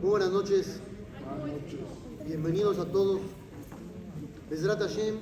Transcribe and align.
Muy 0.00 0.10
buenas 0.10 0.30
noches. 0.30 0.78
Bienvenidos 2.24 2.78
a 2.78 2.84
todos. 2.84 3.20
Bezrat 4.48 4.78
Hashem, 4.80 5.16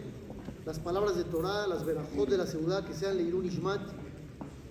las 0.67 0.79
palabras 0.79 1.17
de 1.17 1.25
Torah, 1.25 1.67
las 1.67 1.87
verajot 1.87 2.29
de 2.29 2.37
la 2.37 2.47
ciudad 2.47 2.87
que 2.87 2.93
sean 2.93 3.17
Leirun 3.17 3.47
Ishmat, 3.47 3.81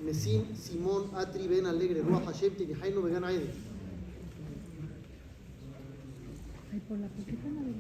Nesim, 0.04 0.56
Simón, 0.56 1.10
Atri, 1.16 1.48
Ben 1.48 1.66
Alegre, 1.66 2.04
Ruach 2.04 2.24
Hashem, 2.26 2.54
Tegehainu, 2.54 3.02
Vegan 3.02 3.24
Aede. 3.24 3.50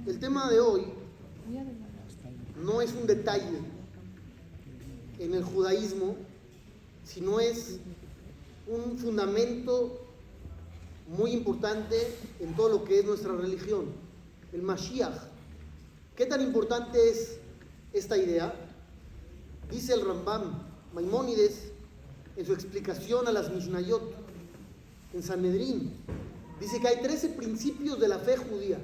El 0.07 0.19
tema 0.19 0.49
de 0.49 0.59
hoy 0.61 0.81
no 2.63 2.81
es 2.81 2.91
un 2.93 3.05
detalle 3.05 3.59
en 5.19 5.33
el 5.35 5.43
judaísmo, 5.43 6.15
sino 7.03 7.39
es 7.39 7.79
un 8.67 8.97
fundamento 8.97 10.04
muy 11.07 11.31
importante 11.31 11.95
en 12.39 12.55
todo 12.55 12.69
lo 12.69 12.83
que 12.83 12.99
es 12.99 13.05
nuestra 13.05 13.33
religión, 13.33 13.85
el 14.53 14.61
Mashiach. 14.61 15.17
¿Qué 16.15 16.25
tan 16.25 16.41
importante 16.41 17.09
es 17.09 17.37
esta 17.93 18.17
idea? 18.17 18.53
Dice 19.69 19.93
el 19.93 20.05
Rambam 20.05 20.63
Maimónides 20.93 21.71
en 22.37 22.45
su 22.45 22.53
explicación 22.53 23.27
a 23.27 23.31
las 23.31 23.51
Mishnayot 23.51 24.13
en 25.13 25.23
Sanedrín. 25.23 25.93
Dice 26.59 26.79
que 26.79 26.87
hay 26.87 27.01
13 27.01 27.29
principios 27.29 27.99
de 27.99 28.07
la 28.07 28.19
fe 28.19 28.37
judía. 28.37 28.79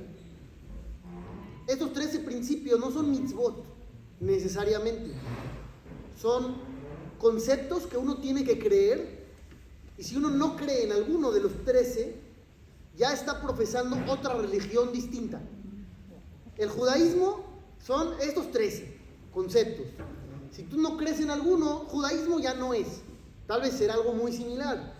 Estos 1.67 1.93
13 1.93 2.19
principios 2.19 2.79
no 2.79 2.91
son 2.91 3.11
mitzvot 3.11 3.63
necesariamente. 4.19 5.11
Son 6.19 6.55
conceptos 7.17 7.87
que 7.87 7.97
uno 7.97 8.17
tiene 8.17 8.43
que 8.43 8.59
creer 8.59 9.20
y 10.01 10.03
si 10.03 10.15
uno 10.15 10.31
no 10.31 10.55
cree 10.55 10.85
en 10.85 10.93
alguno 10.93 11.31
de 11.31 11.41
los 11.41 11.63
13, 11.63 12.15
ya 12.97 13.13
está 13.13 13.39
profesando 13.39 13.95
otra 14.11 14.33
religión 14.33 14.91
distinta. 14.91 15.39
El 16.57 16.69
judaísmo 16.69 17.45
son 17.85 18.15
estos 18.19 18.49
13 18.49 18.97
conceptos. 19.31 19.85
Si 20.49 20.63
tú 20.63 20.79
no 20.79 20.97
crees 20.97 21.19
en 21.19 21.29
alguno, 21.29 21.85
judaísmo 21.87 22.39
ya 22.39 22.55
no 22.55 22.73
es. 22.73 22.87
Tal 23.45 23.61
vez 23.61 23.75
será 23.75 23.93
algo 23.93 24.13
muy 24.13 24.31
similar, 24.31 24.91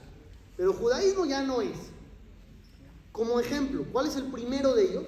pero 0.55 0.71
judaísmo 0.71 1.25
ya 1.25 1.41
no 1.41 1.63
es. 1.63 1.77
Como 3.11 3.39
ejemplo, 3.39 3.83
¿cuál 3.91 4.05
es 4.05 4.15
el 4.17 4.25
primero 4.25 4.75
de 4.75 4.83
ellos? 4.83 5.05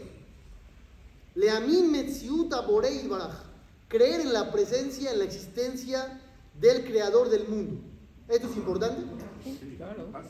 Leamin 1.35 1.91
Metziuta 1.91 2.61
Borei 2.61 3.07
Baraj. 3.07 3.43
Creer 3.89 4.21
en 4.21 4.33
la 4.33 4.51
presencia, 4.51 5.11
en 5.11 5.19
la 5.19 5.25
existencia 5.25 6.19
del 6.59 6.83
creador 6.83 7.29
del 7.29 7.47
mundo. 7.47 7.79
¿Esto 8.27 8.47
es 8.47 8.57
importante? 8.57 9.03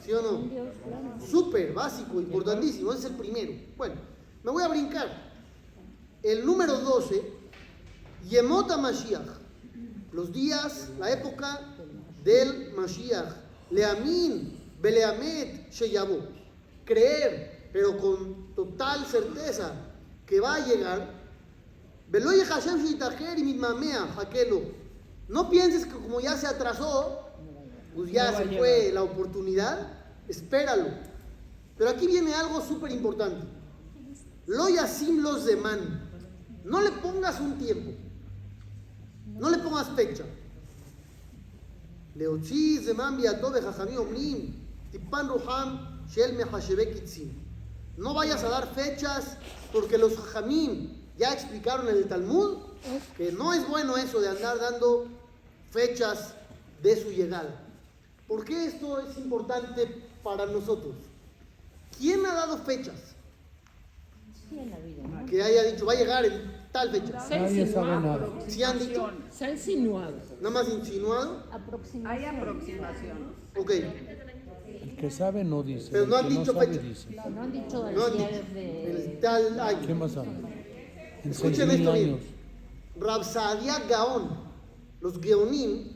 ¿Sí 0.04 0.12
o 0.12 0.22
no? 0.22 1.26
Súper 1.26 1.74
básico, 1.74 2.20
importantísimo. 2.20 2.92
Ese 2.92 3.08
es 3.08 3.12
el 3.12 3.18
primero. 3.18 3.54
Bueno, 3.78 3.96
me 4.44 4.52
voy 4.52 4.64
a 4.64 4.68
brincar. 4.68 5.32
El 6.22 6.46
número 6.46 6.80
12, 6.80 7.22
Yemota 8.30 8.78
Mashiach. 8.78 9.28
Los 10.12 10.32
días, 10.32 10.90
la 11.00 11.12
época 11.12 11.62
del 12.24 12.74
Mashiach. 12.74 13.36
Leamin, 13.70 14.60
Beleamet, 14.82 15.72
Sheyabó. 15.72 16.20
Creer, 16.86 17.70
pero 17.72 17.98
con 17.98 18.54
total 18.56 19.06
certeza 19.06 19.74
que 20.26 20.40
va 20.40 20.56
a 20.56 20.66
llegar. 20.66 21.24
Hashem 22.12 22.86
y 22.86 23.60
Jaquelo. 24.16 24.62
No 25.28 25.50
pienses 25.50 25.86
que 25.86 25.94
como 25.94 26.20
ya 26.20 26.38
se 26.38 26.46
atrasó, 26.46 27.23
pues 27.96 28.12
ya 28.12 28.36
se 28.36 28.46
fue 28.58 28.92
la 28.94 29.04
oportunidad, 29.04 29.88
espéralo. 30.28 30.88
Pero 31.78 31.90
aquí 31.90 32.08
viene 32.08 32.34
algo 32.34 32.62
súper 32.62 32.92
importante. 32.92 33.46
Lo 34.46 34.70
yasim 34.70 35.22
los 35.22 35.46
de 35.46 35.56
man. 35.56 36.10
No 36.64 36.82
le 36.82 36.92
pongas 36.92 37.40
un 37.40 37.58
tiempo. 37.58 37.92
No 39.26 39.50
le 39.50 39.58
pongas 39.58 39.90
fecha. 39.90 40.24
Leotzis 42.16 42.86
de 42.86 42.94
man 42.94 43.18
biatobe 43.18 43.62
jajamí 43.62 43.98
omnim. 43.98 44.54
Tipan 44.92 45.28
ruham 45.28 46.06
shel. 46.08 46.38
No 47.98 48.14
vayas 48.14 48.44
a 48.44 48.50
dar 48.50 48.68
fechas 48.74 49.38
porque 49.72 49.98
los 49.98 50.16
jajamim 50.16 50.90
ya 51.18 51.34
explicaron 51.34 51.88
en 51.90 51.98
el 51.98 52.08
Talmud 52.08 52.58
que 53.18 53.32
no 53.32 53.54
es 53.54 53.68
bueno 53.68 53.98
eso 53.98 54.20
de 54.20 54.30
andar 54.30 54.60
dando 54.60 55.08
fechas 55.72 56.36
de 56.82 57.02
su 57.02 57.10
llegada. 57.12 57.63
¿Por 58.28 58.44
qué 58.46 58.66
esto 58.66 59.00
es 59.00 59.18
importante 59.18 59.88
para 60.24 60.46
nosotros? 60.46 60.96
¿Quién 61.98 62.26
ha 62.26 62.34
dado 62.34 62.58
fechas? 62.60 63.14
Que 65.30 65.42
haya 65.42 65.64
dicho, 65.64 65.86
va 65.86 65.94
a 65.94 65.96
llegar 65.96 66.26
en 66.26 66.54
tal 66.72 66.92
fecha. 66.92 67.20
Se 67.20 67.34
ha 67.36 67.50
insinuado. 67.50 68.34
¿Sí 68.48 68.64
han 68.64 68.80
dicho? 68.80 69.10
Se 69.32 69.46
ha 69.46 69.52
insinuado. 69.52 70.14
Nada 70.42 70.50
más 70.52 70.70
insinuado. 70.70 71.44
Hay 72.06 72.26
aproximación. 72.26 73.34
Ok. 73.58 73.72
El 74.68 74.96
que 74.98 75.12
sabe 75.12 75.44
no 75.44 75.64
dice. 75.64 75.90
Pero 75.92 76.08
no 76.08 76.18
han 76.18 76.30
dicho 76.30 76.54
fecha. 76.54 76.82
No 77.30 77.42
han 77.42 77.52
dicho 77.52 77.92
No 77.92 78.06
han 78.06 78.12
el 78.12 78.18
día 78.18 78.28
dicho. 78.30 78.54
de... 78.54 78.92
El 79.14 79.20
tal 79.20 79.60
año. 79.60 79.88
¿Qué 79.88 79.94
más 79.96 80.12
sabe? 80.12 80.30
En 81.24 81.32
Escuchen 81.32 81.72
esto 81.72 81.94
bien. 81.94 82.20
Rabsadia 83.00 83.80
Gaón. 83.90 84.30
Los 85.02 85.20
Geonim 85.20 85.93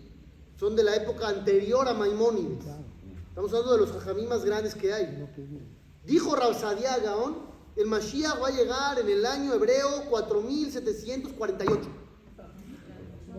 son 0.60 0.76
de 0.76 0.84
la 0.84 0.96
época 0.96 1.28
anterior 1.28 1.88
a 1.88 1.94
Maimónides. 1.94 2.66
Estamos 3.30 3.54
hablando 3.54 3.74
de 3.74 3.80
los 3.80 3.92
jajamí 3.92 4.26
más 4.26 4.44
grandes 4.44 4.74
que 4.74 4.94
hay. 4.94 5.30
Dijo 6.04 6.36
Rabsadia 6.36 6.98
Gaón, 6.98 7.38
el 7.76 7.86
Mashiach 7.86 8.42
va 8.42 8.48
a 8.48 8.52
llegar 8.52 9.00
en 9.00 9.08
el 9.08 9.26
año 9.26 9.54
hebreo 9.54 10.06
4748. 10.10 11.82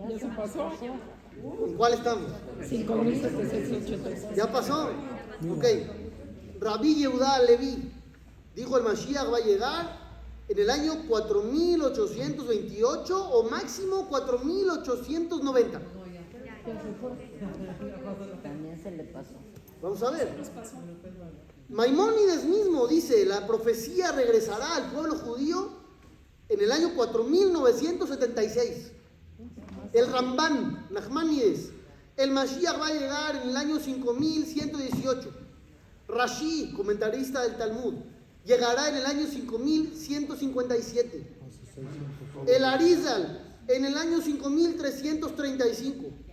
Ya 0.07 0.19
se 0.19 0.27
pasó. 0.27 0.71
¿En 1.65 1.73
cuál 1.75 1.93
estamos? 1.93 2.31
5.786. 2.61 4.35
¿Ya 4.35 4.51
pasó? 4.51 4.89
Ok. 5.51 5.65
Rabí 6.59 6.95
Yehudá 6.95 7.41
Leví 7.43 7.91
dijo 8.55 8.77
el 8.77 8.83
Mashiach 8.83 9.31
va 9.31 9.37
a 9.37 9.41
llegar 9.41 9.99
en 10.47 10.57
el 10.57 10.69
año 10.69 11.05
4828 11.07 13.29
o 13.29 13.49
máximo 13.49 14.07
4890. 14.09 15.81
También 18.43 18.79
se 18.81 18.91
le 18.91 19.03
pasó. 19.05 19.33
Vamos 19.81 20.03
a 20.03 20.11
ver. 20.11 20.35
Maimónides 21.69 22.43
mismo 22.45 22.87
dice, 22.87 23.25
la 23.25 23.47
profecía 23.47 24.11
regresará 24.11 24.75
al 24.75 24.91
pueblo 24.91 25.15
judío 25.15 25.79
en 26.49 26.61
el 26.61 26.71
año 26.71 26.93
4976. 26.95 28.91
El 29.93 30.11
Ramban, 30.11 30.87
Nachmanides, 30.89 31.69
el 32.17 32.31
Mashiach 32.31 32.79
va 32.79 32.87
a 32.87 32.93
llegar 32.93 33.35
en 33.37 33.49
el 33.49 33.57
año 33.57 33.79
5118. 33.79 35.29
Rashi, 36.07 36.73
comentarista 36.75 37.43
del 37.43 37.55
Talmud, 37.55 37.93
llegará 38.45 38.89
en 38.89 38.95
el 38.95 39.05
año 39.05 39.27
5157. 39.27 41.37
El 42.47 42.65
Arizal, 42.65 43.61
en 43.67 43.85
el 43.85 43.95
año 43.97 44.19
5335. 44.21 46.28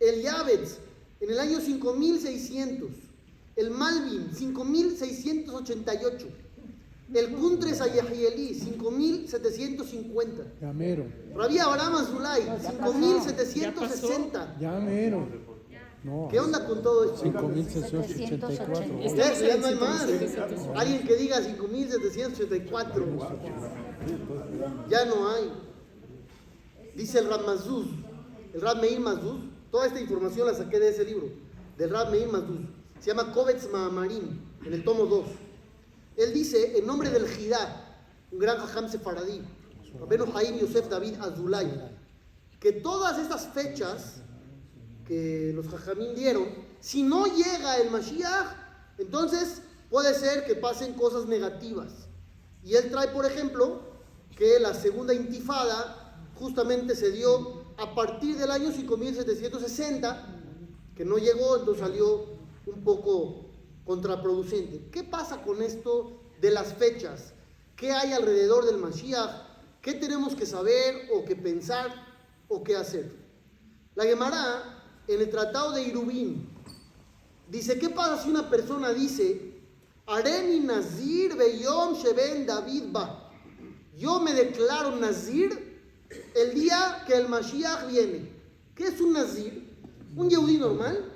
El 0.00 0.22
Yavetz, 0.22 0.78
en 1.20 1.30
el 1.30 1.38
año 1.38 1.60
5600. 1.60 2.90
El 3.56 3.70
Malvin, 3.70 4.30
5688. 4.34 6.26
El 7.14 7.32
Kuntres 7.32 7.80
Ayahieli, 7.80 8.54
5750. 8.54 10.42
Ya 10.60 10.72
mero. 10.72 11.06
Rabí 11.34 11.58
Abraham 11.58 11.94
Azulay, 11.96 12.42
5760. 12.60 14.56
Ya 14.60 14.72
mero. 14.80 15.26
No. 16.02 16.28
¿Qué 16.30 16.38
onda 16.38 16.66
con 16.66 16.82
todo 16.82 17.04
esto? 17.04 17.22
5684. 17.22 19.00
Ya, 19.16 19.34
ya 19.34 19.56
no 19.56 19.66
hay 19.66 19.74
más. 19.76 20.06
Alguien 20.76 21.02
que 21.06 21.16
diga 21.16 21.40
5784. 21.40 23.06
Ya 24.88 25.04
no 25.06 25.28
hay. 25.30 25.52
Dice 26.94 27.18
el 27.18 27.28
Rab 27.28 27.44
Mazuz, 27.44 27.86
el 28.54 28.60
Rab 28.60 28.80
Meir 28.80 29.00
Mazuz, 29.00 29.40
toda 29.76 29.88
esta 29.88 30.00
información 30.00 30.46
la 30.46 30.54
saqué 30.54 30.80
de 30.80 30.88
ese 30.88 31.04
libro, 31.04 31.28
del 31.76 31.90
Rab 31.90 32.10
Meir 32.10 32.28
Mazuz. 32.28 32.60
Se 32.98 33.08
llama 33.08 33.30
Kovetz 33.30 33.70
Maamarim, 33.70 34.40
en 34.64 34.72
el 34.72 34.82
tomo 34.82 35.04
2. 35.04 35.26
Él 36.16 36.32
dice, 36.32 36.78
en 36.78 36.86
nombre 36.86 37.10
del 37.10 37.28
Jidá, 37.28 37.98
un 38.32 38.38
gran 38.38 38.56
jajam 38.56 38.88
sefaradí, 38.88 39.42
Rabbeinu 40.00 40.34
Haim 40.34 40.56
Yosef 40.56 40.88
David 40.88 41.20
Azulay, 41.20 41.94
que 42.58 42.72
todas 42.72 43.18
estas 43.18 43.48
fechas 43.48 44.22
que 45.06 45.52
los 45.54 45.68
jajamín 45.68 46.14
dieron, 46.14 46.46
si 46.80 47.02
no 47.02 47.26
llega 47.26 47.76
el 47.76 47.90
Mashiach, 47.90 48.56
entonces 48.96 49.60
puede 49.90 50.14
ser 50.14 50.46
que 50.46 50.54
pasen 50.54 50.94
cosas 50.94 51.26
negativas. 51.26 52.08
Y 52.64 52.76
él 52.76 52.90
trae, 52.90 53.08
por 53.08 53.26
ejemplo, 53.26 53.82
que 54.38 54.58
la 54.58 54.72
segunda 54.72 55.12
intifada 55.12 56.16
justamente 56.34 56.96
se 56.96 57.10
dio 57.10 57.55
a 57.78 57.94
partir 57.94 58.36
del 58.36 58.50
año 58.50 58.72
5760, 58.72 60.42
que 60.94 61.04
no 61.04 61.18
llegó, 61.18 61.58
entonces 61.58 61.82
salió 61.82 62.26
un 62.66 62.82
poco 62.82 63.46
contraproducente. 63.84 64.88
¿Qué 64.90 65.04
pasa 65.04 65.42
con 65.42 65.62
esto 65.62 66.22
de 66.40 66.50
las 66.50 66.74
fechas. 66.74 67.32
¿Qué 67.76 67.92
hay 67.92 68.12
alrededor 68.12 68.64
del 68.64 68.78
Mashiach? 68.78 69.30
¿Qué 69.80 69.94
tenemos 69.94 70.34
que 70.34 70.46
saber 70.46 71.08
o 71.12 71.24
que 71.24 71.36
pensar 71.36 71.90
o 72.48 72.62
qué 72.62 72.76
hacer? 72.76 73.12
La 73.94 74.04
Gemara, 74.04 74.82
en 75.06 75.20
el 75.20 75.30
Tratado 75.30 75.72
de 75.72 75.82
Irubín, 75.82 76.48
dice, 77.48 77.78
¿qué 77.78 77.90
pasa 77.90 78.22
si 78.22 78.30
una 78.30 78.50
persona 78.50 78.92
dice, 78.92 79.54
Areni 80.06 80.60
Nazir 80.60 81.36
Beyom 81.36 81.94
Sheben 81.94 82.46
David 82.46 82.84
Ba? 82.90 83.30
Yo 83.96 84.20
me 84.20 84.34
declaro 84.34 84.94
Nazir 84.96 85.65
el 86.34 86.54
día 86.54 87.04
que 87.06 87.14
el 87.14 87.28
Mashiach 87.28 87.88
viene. 87.88 88.30
¿Qué 88.74 88.88
es 88.88 89.00
un 89.00 89.12
Nazir? 89.12 89.76
Un 90.14 90.30
Yehudí 90.30 90.58
normal 90.58 91.12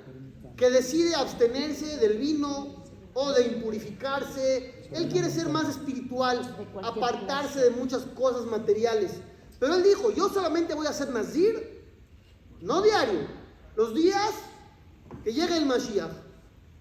que 0.57 0.69
decide 0.69 1.15
abstenerse 1.15 1.97
del 1.97 2.17
vino 2.17 2.83
o 3.13 3.31
de 3.33 3.47
impurificarse. 3.47 4.89
Él 4.91 5.09
quiere 5.09 5.29
ser 5.29 5.49
más 5.49 5.69
espiritual, 5.69 6.55
apartarse 6.83 7.59
de 7.61 7.69
muchas 7.71 8.03
cosas 8.15 8.45
materiales. 8.45 9.11
Pero 9.59 9.75
él 9.75 9.83
dijo, 9.83 10.11
yo 10.11 10.29
solamente 10.29 10.73
voy 10.73 10.87
a 10.87 10.93
ser 10.93 11.09
Nazir, 11.09 11.83
no 12.61 12.81
diario, 12.81 13.27
los 13.75 13.93
días 13.93 14.31
que 15.23 15.33
llegue 15.33 15.57
el 15.57 15.65
Mashiach. 15.65 16.11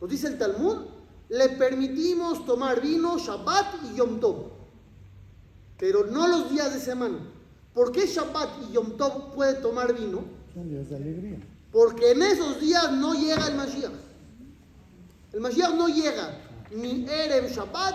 Nos 0.01 0.11
dice 0.11 0.29
el 0.29 0.39
Talmud, 0.39 0.87
le 1.29 1.49
permitimos 1.51 2.45
tomar 2.45 2.81
vino 2.81 3.19
Shabbat 3.19 3.85
y 3.85 3.97
Yom 3.97 4.19
Tov, 4.19 4.51
pero 5.79 6.07
no 6.07 6.27
los 6.27 6.51
días 6.51 6.73
de 6.75 6.81
semana. 6.81 7.19
¿Por 7.75 7.93
qué 7.93 8.07
Shabbat 8.07 8.69
y 8.69 8.73
Yom 8.73 8.97
Tov 8.97 9.35
puede 9.35 9.55
tomar 9.55 9.95
vino? 9.95 10.25
Son 10.55 10.69
días 10.69 10.89
de 10.91 10.97
alegría. 10.97 11.39
Porque 11.71 12.13
en 12.13 12.23
esos 12.23 12.61
días 12.61 12.93
no 12.93 13.15
llega 13.15 13.47
el 13.47 13.55
Mashiach. 13.55 13.93
El 15.33 15.41
Mashiach 15.41 15.75
no 15.75 15.89
llega 15.89 16.39
ni 16.73 17.07
Erev 17.09 17.49
Shabbat 17.49 17.95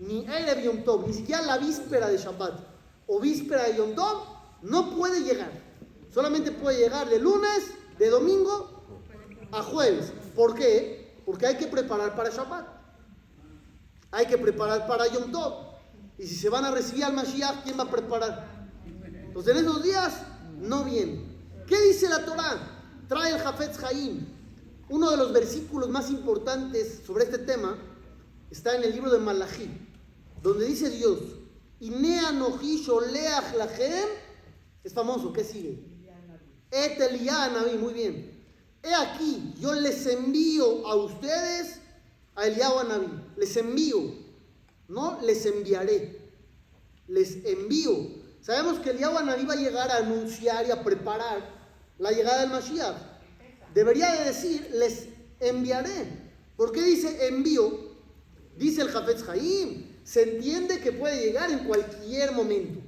ni 0.00 0.26
Erev 0.26 0.62
Yom 0.62 0.84
Tov, 0.84 1.06
ni 1.06 1.14
siquiera 1.14 1.42
la 1.42 1.58
víspera 1.58 2.08
de 2.08 2.18
Shabbat 2.18 2.52
o 3.06 3.20
víspera 3.20 3.64
de 3.64 3.76
Yom 3.76 3.94
Tov 3.94 4.26
no 4.62 4.90
puede 4.90 5.22
llegar. 5.22 5.50
Solamente 6.12 6.52
puede 6.52 6.78
llegar 6.78 7.08
de 7.08 7.18
lunes, 7.18 7.70
de 7.98 8.10
domingo 8.10 8.82
a 9.52 9.62
jueves. 9.62 10.12
¿Por 10.34 10.54
qué? 10.54 11.14
Porque 11.24 11.46
hay 11.46 11.56
que 11.56 11.66
preparar 11.66 12.14
para 12.14 12.30
Shabbat. 12.30 12.66
Hay 14.10 14.26
que 14.26 14.38
preparar 14.38 14.86
para 14.86 15.06
Yom 15.08 15.32
Tov. 15.32 15.74
Y 16.18 16.26
si 16.26 16.36
se 16.36 16.48
van 16.48 16.64
a 16.64 16.70
recibir 16.70 17.04
al 17.04 17.14
Mashiach, 17.14 17.62
¿quién 17.64 17.78
va 17.78 17.84
a 17.84 17.90
preparar? 17.90 18.53
Entonces 19.34 19.56
en 19.56 19.64
esos 19.64 19.82
días 19.82 20.14
no 20.60 20.84
viene. 20.84 21.24
¿Qué 21.66 21.80
dice 21.88 22.08
la 22.08 22.24
Torah? 22.24 22.56
Trae 23.08 23.32
el 23.32 23.40
Jafetz 23.40 23.82
Haim. 23.82 24.24
Uno 24.88 25.10
de 25.10 25.16
los 25.16 25.32
versículos 25.32 25.88
más 25.88 26.08
importantes 26.08 27.00
sobre 27.04 27.24
este 27.24 27.38
tema 27.38 27.76
está 28.48 28.76
en 28.76 28.84
el 28.84 28.92
libro 28.92 29.10
de 29.10 29.18
Malachi, 29.18 29.68
donde 30.40 30.66
dice 30.66 30.88
Dios, 30.88 31.18
Inea 31.80 32.30
lachem, 32.30 34.08
es 34.84 34.92
famoso, 34.92 35.32
¿qué 35.32 35.42
sigue? 35.42 35.82
Et 36.70 37.00
Eliyah 37.00 37.50
Naví, 37.50 37.76
muy 37.76 37.92
bien. 37.92 38.40
He 38.84 38.94
aquí, 38.94 39.52
yo 39.58 39.74
les 39.74 40.06
envío 40.06 40.86
a 40.86 40.94
ustedes 40.94 41.80
a 42.36 42.46
Eliyahu 42.46 42.86
Naví, 42.86 43.08
les 43.36 43.56
envío, 43.56 44.14
no 44.86 45.18
les 45.22 45.44
enviaré, 45.44 46.20
les 47.08 47.44
envío. 47.44 48.22
Sabemos 48.44 48.78
que 48.80 48.90
Eliyahu 48.90 49.24
Naví 49.24 49.46
va 49.46 49.54
a 49.54 49.56
llegar 49.56 49.90
a 49.90 49.96
anunciar 49.96 50.66
y 50.66 50.70
a 50.70 50.84
preparar 50.84 51.40
la 51.98 52.10
llegada 52.10 52.42
del 52.42 52.50
Mashiach. 52.50 52.94
Debería 53.72 54.12
de 54.12 54.24
decir, 54.26 54.68
les 54.74 55.08
enviaré. 55.40 56.06
¿Por 56.54 56.70
qué 56.70 56.82
dice 56.82 57.26
envío? 57.26 57.94
Dice 58.58 58.82
el 58.82 58.88
Jafetz 58.90 59.26
Haim, 59.30 59.86
se 60.04 60.34
entiende 60.34 60.78
que 60.80 60.92
puede 60.92 61.24
llegar 61.24 61.50
en 61.50 61.60
cualquier 61.60 62.32
momento. 62.32 62.80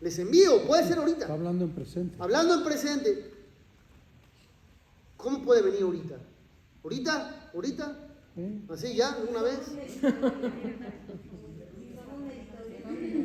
Les 0.00 0.16
envío, 0.20 0.62
puede 0.62 0.82
ser 0.84 0.92
Está 0.92 1.02
ahorita. 1.02 1.32
hablando 1.32 1.64
en 1.64 1.74
presente. 1.74 2.16
Hablando 2.20 2.54
en 2.54 2.62
presente, 2.64 3.30
¿cómo 5.16 5.42
puede 5.42 5.62
venir 5.62 5.82
ahorita? 5.82 6.18
¿Ahorita? 6.84 7.50
¿Ahorita? 7.52 7.98
¿Eh? 8.36 8.60
¿Así 8.70 8.94
ya? 8.94 9.10
¿De 9.16 9.28
una 9.28 9.42
vez? 9.42 9.58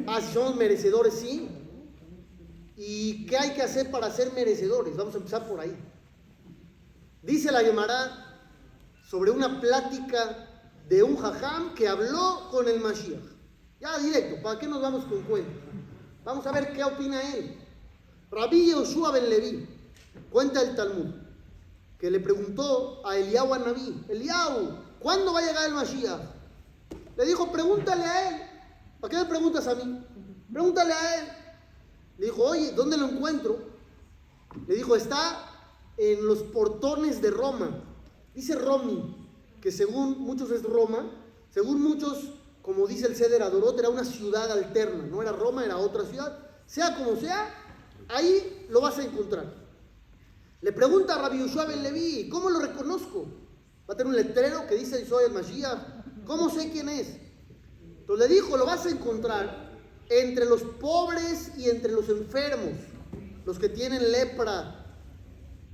Ah, 0.08 0.20
si 0.20 0.34
somos 0.34 0.56
merecedores, 0.56 1.14
sí. 1.14 1.48
¿Y 2.78 3.26
qué 3.26 3.38
hay 3.38 3.52
que 3.52 3.62
hacer 3.62 3.90
para 3.90 4.12
ser 4.12 4.34
merecedores? 4.34 4.96
Vamos 4.98 5.16
a 5.16 5.18
empezar 5.18 5.48
por 5.48 5.60
ahí. 5.60 5.76
Dice 7.22 7.52
la 7.52 7.62
Gemara 7.62 8.26
sobre 9.10 9.32
una 9.32 9.60
plática 9.62 10.50
de 10.88 11.02
un 11.04 11.18
jajam 11.18 11.74
que 11.74 11.88
habló 11.88 12.50
con 12.52 12.68
el 12.68 12.80
Mashiach. 12.80 13.24
Ya 13.80 13.98
directo, 14.00 14.42
¿para 14.42 14.60
qué 14.60 14.68
nos 14.68 14.82
vamos 14.82 15.06
con 15.06 15.22
cuentos? 15.24 15.54
Vamos 16.24 16.46
a 16.46 16.52
ver 16.52 16.74
qué 16.74 16.84
opina 16.84 17.22
él. 17.34 17.58
Rabí 18.32 18.72
Yoshua 18.72 19.12
ben 19.12 19.30
Levi 19.30 19.70
cuenta 20.32 20.62
el 20.62 20.76
Talmud 20.76 21.14
que 22.00 22.12
le 22.12 22.20
preguntó 22.20 23.06
a 23.08 23.18
Eliyahu 23.18 23.54
a 23.54 23.60
Naví, 23.60 24.04
Eliyahu, 24.10 24.78
¿cuándo 25.00 25.34
va 25.34 25.40
a 25.40 25.44
llegar 25.44 25.66
el 25.68 25.74
Mashiach? 25.74 26.20
Le 27.18 27.26
dijo, 27.26 27.52
pregúntale 27.52 28.04
a 28.04 28.30
él. 28.30 28.42
¿Para 29.00 29.12
qué 29.12 29.18
me 29.18 29.26
preguntas 29.26 29.68
a 29.68 29.76
mí? 29.76 30.06
Pregúntale 30.52 30.94
a 30.94 31.16
él. 31.16 31.26
Le 32.18 32.28
dijo, 32.28 32.44
oye, 32.44 32.72
¿dónde 32.72 32.98
lo 32.98 33.08
encuentro? 33.08 33.58
Le 34.68 34.76
dijo, 34.76 34.96
está 34.96 35.52
en 35.98 36.26
los 36.26 36.44
portones 36.44 37.22
de 37.22 37.32
Roma. 37.32 37.84
Dice 38.34 38.56
Romi, 38.56 39.28
que 39.62 39.72
según 39.72 40.20
muchos 40.20 40.52
es 40.52 40.64
Roma, 40.64 41.10
según 41.50 41.82
muchos, 41.82 42.34
como 42.62 42.88
dice 42.88 43.08
el 43.08 43.16
Ceder 43.16 43.44
Adorot, 43.44 43.78
era 43.80 43.90
una 43.90 44.04
ciudad 44.04 44.52
alterna, 44.52 45.06
no 45.06 45.22
era 45.22 45.32
Roma, 45.32 45.64
era 45.64 45.78
otra 45.78 46.06
ciudad. 46.06 46.38
Sea 46.66 46.96
como 46.96 47.16
sea, 47.16 47.50
ahí 48.10 48.66
lo 48.70 48.82
vas 48.82 48.98
a 48.98 49.04
encontrar. 49.04 49.54
Le 50.62 50.72
pregunta 50.72 51.16
a 51.16 51.22
Rabbi 51.22 51.40
Yoshua 51.40 51.66
ben 51.66 51.84
Levi, 51.84 52.28
¿cómo 52.30 52.50
lo 52.50 52.60
reconozco? 52.60 53.26
Va 53.90 53.94
a 53.94 53.98
tener 53.98 54.08
un 54.08 54.16
letrero 54.16 54.66
que 54.68 54.76
dice 54.76 55.06
soy 55.06 55.26
el 55.26 55.34
Mashiach. 55.34 56.26
¿Cómo 56.26 56.50
sé 56.50 56.72
quién 56.72 56.90
es? 56.90 57.18
Entonces 58.00 58.28
le 58.28 58.36
dijo, 58.36 58.58
lo 58.58 58.66
vas 58.66 58.86
a 58.86 58.90
encontrar 58.90 59.65
entre 60.10 60.46
los 60.46 60.62
pobres 60.62 61.52
y 61.58 61.70
entre 61.70 61.92
los 61.92 62.10
enfermos, 62.10 62.74
los 63.46 63.60
que 63.60 63.70
tienen 63.70 64.12
lepra. 64.12 64.86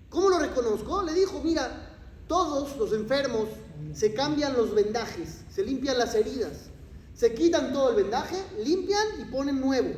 ¿Cómo 0.09 0.29
lo 0.29 0.39
reconozco? 0.39 1.03
Le 1.03 1.13
dijo, 1.13 1.41
mira, 1.43 1.89
todos 2.27 2.77
los 2.77 2.93
enfermos 2.93 3.49
se 3.93 4.13
cambian 4.13 4.53
los 4.53 4.73
vendajes, 4.73 5.41
se 5.49 5.63
limpian 5.63 5.97
las 5.97 6.15
heridas, 6.15 6.69
se 7.13 7.33
quitan 7.33 7.73
todo 7.73 7.89
el 7.91 8.03
vendaje, 8.03 8.37
limpian 8.63 9.05
y 9.19 9.25
ponen 9.25 9.59
nuevo. 9.59 9.91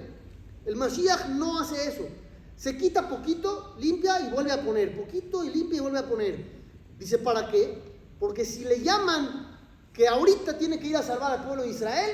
El 0.66 0.76
Mashiach 0.76 1.28
no 1.30 1.60
hace 1.60 1.88
eso. 1.88 2.08
Se 2.56 2.78
quita 2.78 3.10
poquito, 3.10 3.76
limpia 3.80 4.22
y 4.22 4.30
vuelve 4.32 4.52
a 4.52 4.64
poner, 4.64 4.96
poquito 4.96 5.44
y 5.44 5.50
limpia 5.50 5.78
y 5.78 5.82
vuelve 5.82 6.00
a 6.00 6.08
poner. 6.08 6.46
Dice, 6.98 7.18
¿para 7.18 7.50
qué? 7.50 7.82
Porque 8.20 8.46
si 8.46 8.64
le 8.64 8.82
llaman 8.82 9.58
que 9.92 10.08
ahorita 10.08 10.58
tiene 10.58 10.80
que 10.80 10.88
ir 10.88 10.98
a 10.98 11.04
salvar 11.04 11.34
al 11.34 11.46
pueblo 11.46 11.64
de 11.64 11.70
Israel, 11.70 12.12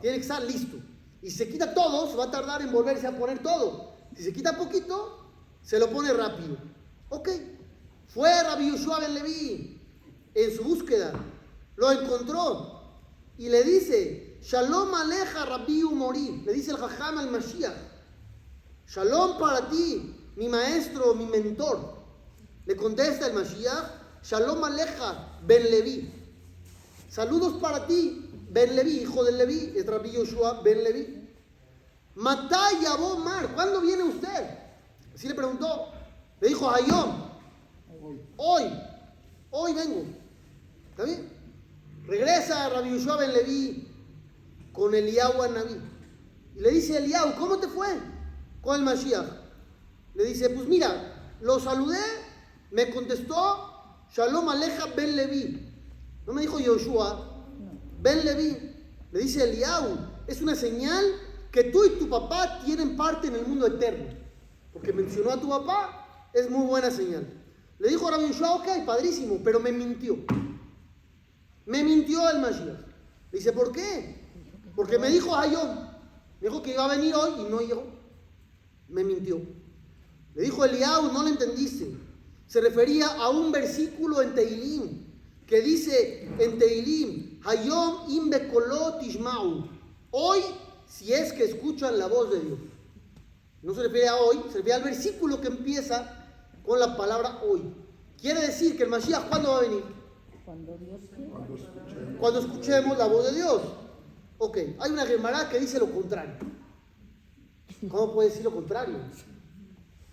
tiene 0.00 0.16
que 0.16 0.22
estar 0.22 0.42
listo. 0.42 0.78
Y 1.22 1.30
se 1.30 1.48
quita 1.48 1.72
todo, 1.72 2.10
se 2.10 2.16
va 2.16 2.24
a 2.24 2.30
tardar 2.30 2.62
en 2.62 2.72
volverse 2.72 3.06
a 3.06 3.16
poner 3.16 3.42
todo. 3.42 3.94
Si 4.16 4.24
se 4.24 4.32
quita 4.32 4.58
poquito, 4.58 5.30
se 5.62 5.78
lo 5.78 5.88
pone 5.90 6.12
rápido. 6.12 6.58
Ok. 7.08 7.28
Fue 8.08 8.42
Rabbi 8.42 8.70
Yoshua 8.70 9.00
ben 9.00 9.14
Levi 9.14 9.80
en 10.34 10.56
su 10.56 10.64
búsqueda. 10.64 11.12
Lo 11.76 11.90
encontró. 11.92 12.80
Y 13.38 13.48
le 13.48 13.62
dice, 13.62 14.38
Shalom 14.42 14.92
aleja 14.94 15.46
Rabbi 15.46 15.82
Umori. 15.82 16.42
Le 16.44 16.52
dice 16.52 16.72
el 16.72 16.76
Jajam 16.76 17.18
al 17.18 17.30
Mashiach. 17.30 17.76
Shalom 18.86 19.38
para 19.38 19.68
ti, 19.70 20.14
mi 20.36 20.48
maestro, 20.48 21.14
mi 21.14 21.26
mentor. 21.26 21.94
Le 22.66 22.76
contesta 22.76 23.28
el 23.28 23.34
Mashiach, 23.34 24.02
Shalom 24.22 24.62
aleja 24.64 25.38
Ben 25.46 25.70
Levi. 25.70 26.12
Saludos 27.08 27.60
para 27.60 27.86
ti, 27.86 28.21
Ben 28.52 28.76
Levi, 28.76 29.00
hijo 29.00 29.24
de 29.24 29.32
Levi, 29.32 29.72
es 29.76 29.86
Rabbi 29.86 30.12
Yoshua 30.12 30.60
Ben 30.62 30.84
Levi. 30.84 31.26
Matay 32.14 32.84
Mar, 33.24 33.54
¿cuándo 33.54 33.80
viene 33.80 34.02
usted? 34.02 34.58
Así 35.14 35.26
le 35.26 35.34
preguntó. 35.34 35.88
Le 36.40 36.48
dijo, 36.48 36.68
Hayom, 36.68 37.30
hoy, 38.36 38.64
hoy 39.50 39.72
vengo. 39.72 40.04
¿Está 40.90 41.04
bien? 41.04 41.30
Regresa 42.04 42.68
Rabbi 42.68 42.90
Yoshua 42.90 43.16
Ben 43.16 43.32
Levi 43.32 43.88
con 44.72 44.94
Eliyahu 44.94 45.50
Naví. 45.50 45.80
Y 46.54 46.60
le 46.60 46.70
dice 46.72 46.98
Eliyahu, 46.98 47.34
¿cómo 47.38 47.56
te 47.56 47.68
fue 47.68 47.88
con 48.60 48.76
el 48.76 48.82
Mashiach? 48.82 49.26
Le 50.14 50.24
dice, 50.24 50.50
pues 50.50 50.68
mira, 50.68 51.38
lo 51.40 51.58
saludé, 51.58 52.00
me 52.70 52.90
contestó 52.90 54.04
Shalom 54.14 54.50
Aleja 54.50 54.86
Ben 54.94 55.16
Levi. 55.16 55.68
No 56.26 56.34
me 56.34 56.42
dijo 56.42 56.60
Yoshua, 56.60 57.31
Ben 58.02 58.24
Levi. 58.24 58.56
Le 59.12 59.20
dice 59.20 59.44
Eliyahu, 59.44 59.96
es 60.26 60.40
una 60.40 60.54
señal 60.54 61.04
que 61.50 61.64
tú 61.64 61.84
y 61.84 61.90
tu 61.90 62.08
papá 62.08 62.60
tienen 62.64 62.96
parte 62.96 63.28
en 63.28 63.36
el 63.36 63.46
mundo 63.46 63.66
eterno. 63.66 64.06
Porque 64.72 64.92
mencionó 64.92 65.30
a 65.30 65.40
tu 65.40 65.48
papá, 65.48 66.28
es 66.32 66.50
muy 66.50 66.66
buena 66.66 66.90
señal. 66.90 67.26
Le 67.78 67.88
dijo 67.88 68.10
Rabbi 68.10 68.28
Yoshua, 68.28 68.54
ok, 68.54 68.84
padrísimo, 68.86 69.40
pero 69.44 69.60
me 69.60 69.70
mintió. 69.70 70.16
Me 71.66 71.84
mintió 71.84 72.28
el 72.30 72.40
Mashiach. 72.40 72.80
Le 73.30 73.38
dice, 73.38 73.52
¿por 73.52 73.70
qué? 73.70 74.16
Porque 74.74 74.98
me 74.98 75.08
dijo 75.10 75.36
Hayom, 75.36 75.76
me 76.40 76.48
dijo 76.48 76.62
que 76.62 76.72
iba 76.72 76.84
a 76.84 76.96
venir 76.96 77.14
hoy 77.14 77.32
y 77.40 77.50
no 77.50 77.60
llegó. 77.60 77.84
Me 78.88 79.04
mintió. 79.04 79.40
Le 80.34 80.42
dijo 80.42 80.64
Eliau, 80.64 81.12
no 81.12 81.22
lo 81.22 81.28
entendiste. 81.28 81.94
Se 82.46 82.60
refería 82.60 83.06
a 83.06 83.28
un 83.28 83.52
versículo 83.52 84.22
en 84.22 84.34
Teilim 84.34 85.02
que 85.46 85.60
dice 85.60 86.28
en 86.38 86.58
Teilim, 86.58 87.31
Hayom 87.44 88.08
im 88.10 88.30
bekolot 88.30 89.02
ishmau. 89.02 89.68
Hoy, 90.10 90.40
si 90.86 91.12
es 91.12 91.32
que 91.32 91.44
escuchan 91.44 91.98
la 91.98 92.06
voz 92.06 92.30
de 92.30 92.40
Dios. 92.40 92.58
No 93.62 93.74
se 93.74 93.82
refiere 93.82 94.08
a 94.08 94.16
hoy, 94.16 94.36
se 94.50 94.58
refiere 94.58 94.74
al 94.74 94.82
versículo 94.82 95.40
que 95.40 95.48
empieza 95.48 96.26
con 96.64 96.78
la 96.78 96.96
palabra 96.96 97.40
hoy. 97.42 97.74
Quiere 98.20 98.40
decir 98.40 98.76
que 98.76 98.84
el 98.84 98.90
Mashiach, 98.90 99.28
¿cuándo 99.28 99.50
va 99.50 99.58
a 99.58 99.60
venir? 99.62 99.82
Cuando 100.44 100.76
Dios 100.78 101.00
quiera. 101.14 102.18
Cuando 102.18 102.40
escuchemos 102.40 102.98
la 102.98 103.06
voz 103.06 103.30
de 103.30 103.36
Dios. 103.36 103.62
Ok, 104.38 104.58
hay 104.80 104.90
una 104.90 105.06
Gemara 105.06 105.48
que 105.48 105.58
dice 105.60 105.78
lo 105.78 105.90
contrario. 105.90 106.34
¿Cómo 107.88 108.12
puede 108.12 108.28
decir 108.28 108.44
lo 108.44 108.52
contrario? 108.52 108.96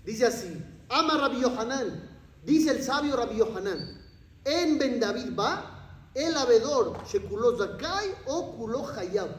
Dice 0.05 0.25
así, 0.25 0.63
ama 0.88 1.17
Rabbi 1.17 1.41
Yohanan, 1.41 2.09
dice 2.43 2.71
el 2.71 2.83
sabio 2.83 3.15
Rabbi 3.15 3.38
Yohanan, 3.38 4.01
en 4.45 4.79
Ben 4.79 5.00
David 5.00 5.36
va 5.38 5.69
el 6.13 6.36
abedor, 6.36 6.98
Shekuló 7.06 7.58
Zakai 7.58 8.16
o 8.25 8.56
Kuló 8.56 8.88
Hayab. 8.88 9.30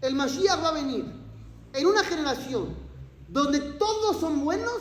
El 0.00 0.14
Mashiach 0.14 0.62
va 0.62 0.68
a 0.68 0.72
venir 0.72 1.04
en 1.72 1.86
una 1.86 2.04
generación 2.04 2.76
donde 3.28 3.60
todos 3.60 4.20
son 4.20 4.44
buenos 4.44 4.80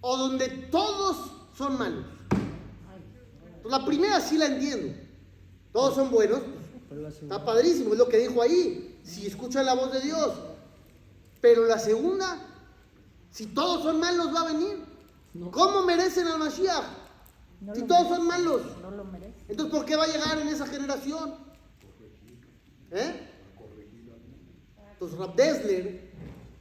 o 0.00 0.16
donde 0.16 0.48
todos 0.48 1.16
son 1.56 1.78
malos. 1.78 2.04
La 3.64 3.84
primera 3.84 4.20
sí 4.20 4.36
la 4.36 4.46
entiendo. 4.46 4.94
Todos 5.72 5.94
son 5.94 6.10
buenos. 6.10 6.40
Está 7.22 7.44
padrísimo, 7.44 7.92
es 7.92 7.98
lo 7.98 8.08
que 8.08 8.18
dijo 8.18 8.42
ahí. 8.42 9.00
Si 9.04 9.26
escuchan 9.26 9.64
la 9.64 9.74
voz 9.74 9.92
de 9.92 10.00
Dios. 10.00 10.32
Pero 11.40 11.64
la 11.66 11.78
segunda, 11.78 12.38
si 13.30 13.46
todos 13.46 13.82
son 13.82 13.98
malos, 14.00 14.34
va 14.34 14.42
a 14.42 14.52
venir. 14.52 14.84
¿Cómo 15.50 15.82
merecen 15.82 16.26
al 16.26 16.38
Mashiach? 16.38 16.84
Si 17.74 17.82
todos 17.82 18.08
son 18.08 18.26
malos. 18.26 18.62
No 18.82 18.90
lo 18.90 19.04
merece. 19.04 19.21
Entonces, 19.48 19.74
¿por 19.74 19.84
qué 19.84 19.96
va 19.96 20.04
a 20.04 20.08
llegar 20.08 20.38
en 20.38 20.48
esa 20.48 20.66
generación? 20.66 21.34
¿Eh? 22.90 23.28
Entonces, 24.92 25.18
Rab 25.18 25.34
Dessler 25.34 26.10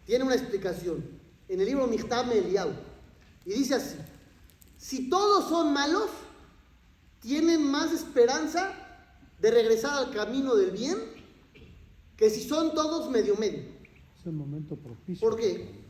tiene 0.06 0.24
una 0.24 0.36
explicación 0.36 1.04
en 1.48 1.60
el 1.60 1.66
libro 1.66 1.88
Michtam 1.88 2.32
Eliyahu. 2.32 2.72
Y 3.46 3.54
dice 3.54 3.76
así: 3.76 3.98
Si 4.78 5.10
todos 5.10 5.50
son 5.50 5.74
malos, 5.74 6.10
tienen 7.20 7.70
más 7.70 7.92
esperanza 7.92 8.74
de 9.40 9.52
regresar 9.52 9.98
al 9.98 10.12
camino 10.12 10.56
del 10.56 10.72
bien 10.72 10.98
que 12.16 12.30
si 12.30 12.48
son 12.48 12.74
todos 12.74 13.10
medio 13.10 13.36
medio. 13.36 13.64
Es 14.20 14.26
el 14.26 14.34
momento 14.34 14.76
propicio. 14.76 15.28
¿Por 15.28 15.40
qué? 15.40 15.82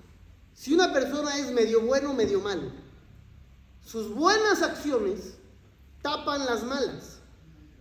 Si 0.54 0.74
una 0.74 0.94
persona 0.94 1.38
es 1.38 1.52
medio 1.52 1.82
bueno, 1.82 2.14
medio 2.14 2.40
malo, 2.40 2.72
sus 3.84 4.14
buenas 4.14 4.62
acciones 4.62 5.34
tapan 6.02 6.46
las 6.46 6.64
malas. 6.64 7.20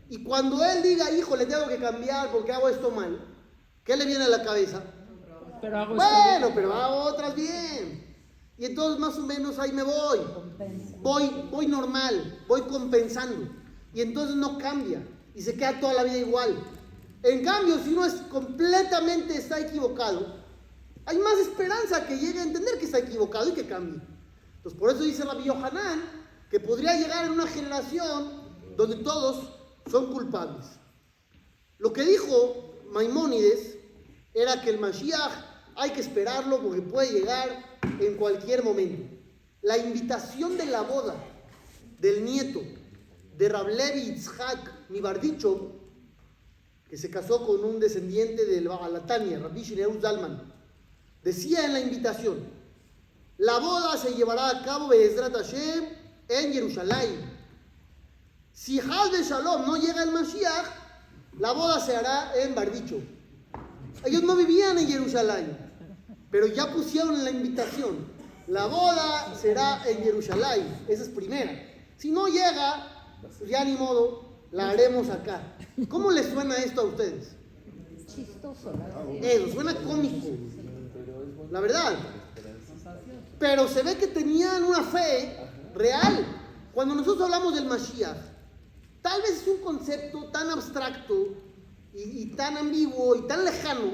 Y 0.09 0.25
cuando 0.25 0.65
él 0.65 0.83
diga, 0.83 1.11
hijo, 1.13 1.37
le 1.37 1.47
tengo 1.47 1.69
que 1.69 1.79
cambiar 1.79 2.31
porque 2.33 2.53
hago 2.53 2.69
esto 2.69 2.91
mal, 2.91 3.21
¿qué 3.85 3.97
le 3.97 4.07
viene 4.07 4.25
a 4.25 4.29
la 4.29 4.43
cabeza? 4.43 4.83
Pero 5.61 5.79
hago 5.79 5.95
esto 5.95 6.07
Bueno, 6.09 6.51
pero 6.55 6.75
hago 6.75 7.03
otras 7.03 7.35
bien. 7.35 8.11
Y 8.59 8.67
entonces 8.67 8.99
más 8.99 9.17
o 9.17 9.23
menos 9.23 9.59
ahí 9.59 9.73
me 9.73 9.83
voy. 9.83 10.19
Compensa. 10.35 10.97
Voy, 10.99 11.49
voy 11.51 11.67
normal, 11.67 12.45
voy 12.49 12.63
compensando. 12.63 13.49
Y 13.95 14.01
entonces 14.01 14.37
no 14.37 14.59
cambia. 14.59 15.07
Y 15.35 15.43
se 15.43 15.55
queda 15.55 15.81
toda 15.81 15.95
la 15.95 16.05
vida 16.05 16.19
igual. 16.19 16.59
En 17.23 17.45
cambio, 17.45 17.79
si 17.79 17.93
uno 17.93 18.05
es 18.05 18.15
completamente 18.31 19.37
está 19.37 19.61
equivocado, 19.61 20.41
hay 21.07 21.19
más 21.19 21.39
esperanza 21.39 22.07
que 22.07 22.19
llegue 22.19 22.41
a 22.41 22.45
entender 22.45 22.79
que 22.79 22.87
está 22.87 22.99
equivocado 22.99 23.49
y 23.49 23.53
que 23.53 23.67
cambie. 23.67 24.01
Entonces, 24.57 24.79
por 24.79 24.91
eso 24.91 25.05
dice 25.05 25.25
Rabbi 25.25 25.45
Yohanan 25.45 26.20
que 26.51 26.59
podría 26.59 26.97
llegar 26.97 27.27
en 27.27 27.33
una 27.33 27.47
generación 27.47 28.43
donde 28.77 28.97
todos 28.97 29.53
son 29.91 30.13
culpables. 30.13 30.67
Lo 31.79 31.93
que 31.93 32.03
dijo 32.03 32.75
Maimónides 32.91 33.77
era 34.35 34.61
que 34.61 34.71
el 34.71 34.81
Mashiach 34.81 35.33
hay 35.77 35.91
que 35.91 36.01
esperarlo 36.01 36.61
porque 36.61 36.83
puede 36.83 37.13
llegar 37.13 37.79
en 38.01 38.17
cualquier 38.17 38.65
momento. 38.65 39.17
La 39.63 39.79
invitación 39.79 40.57
de 40.57 40.67
la 40.67 40.83
boda 40.83 41.15
del 42.01 42.25
nieto 42.25 42.61
de 43.37 43.49
Rablevi 43.49 44.03
Yitzhak 44.07 44.91
Mibardicho, 44.91 45.73
que 46.89 46.97
se 46.97 47.11
casó 47.11 47.47
con 47.47 47.65
un 47.65 47.79
descendiente 47.79 48.45
del 48.45 48.69
Baalatania, 48.69 49.39
Rabbi 49.39 49.63
Shineus 49.63 50.01
Dalman, 50.01 50.53
decía 51.23 51.65
en 51.65 51.75
la 51.75 51.81
invitación, 51.81 52.39
la 53.39 53.59
boda 53.59 53.97
se 53.97 54.15
llevará 54.15 54.51
a 54.51 54.63
cabo 54.65 54.89
Be'ezrat 54.89 55.33
Hashem 55.33 56.00
en 56.31 56.53
Jerusalén. 56.53 57.29
Si 58.53 58.79
Hal 58.79 59.11
de 59.11 59.23
Shalom 59.23 59.67
no 59.67 59.77
llega 59.77 60.03
el 60.05 60.13
Mashiach, 60.13 60.67
la 61.39 61.53
boda 61.53 61.81
se 61.81 61.97
hará 61.97 62.33
en 62.37 62.55
Bardicho. 62.55 63.01
Ellos 64.05 64.23
no 64.23 64.37
vivían 64.37 64.79
en 64.79 64.87
Jerusalén, 64.87 65.59
pero 66.31 66.47
ya 66.47 66.73
pusieron 66.73 67.23
la 67.25 67.31
invitación. 67.31 68.09
La 68.47 68.67
boda 68.67 69.35
será 69.35 69.83
en 69.87 70.03
Jerusalén. 70.03 70.85
Esa 70.89 71.03
es 71.03 71.09
primera. 71.09 71.53
Si 71.97 72.11
no 72.11 72.27
llega, 72.27 73.19
pues 73.21 73.49
ya 73.51 73.65
ni 73.65 73.77
modo, 73.77 74.25
la 74.53 74.71
haremos 74.71 75.09
acá. 75.09 75.41
¿Cómo 75.89 76.11
les 76.11 76.27
suena 76.27 76.57
esto 76.57 76.83
a 76.83 76.85
ustedes? 76.85 77.33
Chistoso. 78.07 78.73
Eso, 79.21 79.53
suena 79.53 79.75
cómico. 79.75 80.29
La 81.51 81.61
verdad. 81.61 81.97
Pero 83.39 83.69
se 83.69 83.83
ve 83.83 83.97
que 83.97 84.09
tenían 84.09 84.65
una 84.65 84.83
fe 84.83 85.37
real. 85.75 86.27
Cuando 86.73 86.95
nosotros 86.95 87.25
hablamos 87.25 87.55
del 87.55 87.67
Mashiach, 87.67 88.17
tal 89.03 89.23
vez 89.23 89.43
es 89.43 89.49
un 89.49 89.59
concepto 89.59 90.25
tan 90.27 90.51
abstracto 90.51 91.35
y, 91.93 92.27
tan 92.37 92.57
ambiguo 92.57 93.17
y 93.17 93.23
tan 93.27 93.45
lejano 93.45 93.93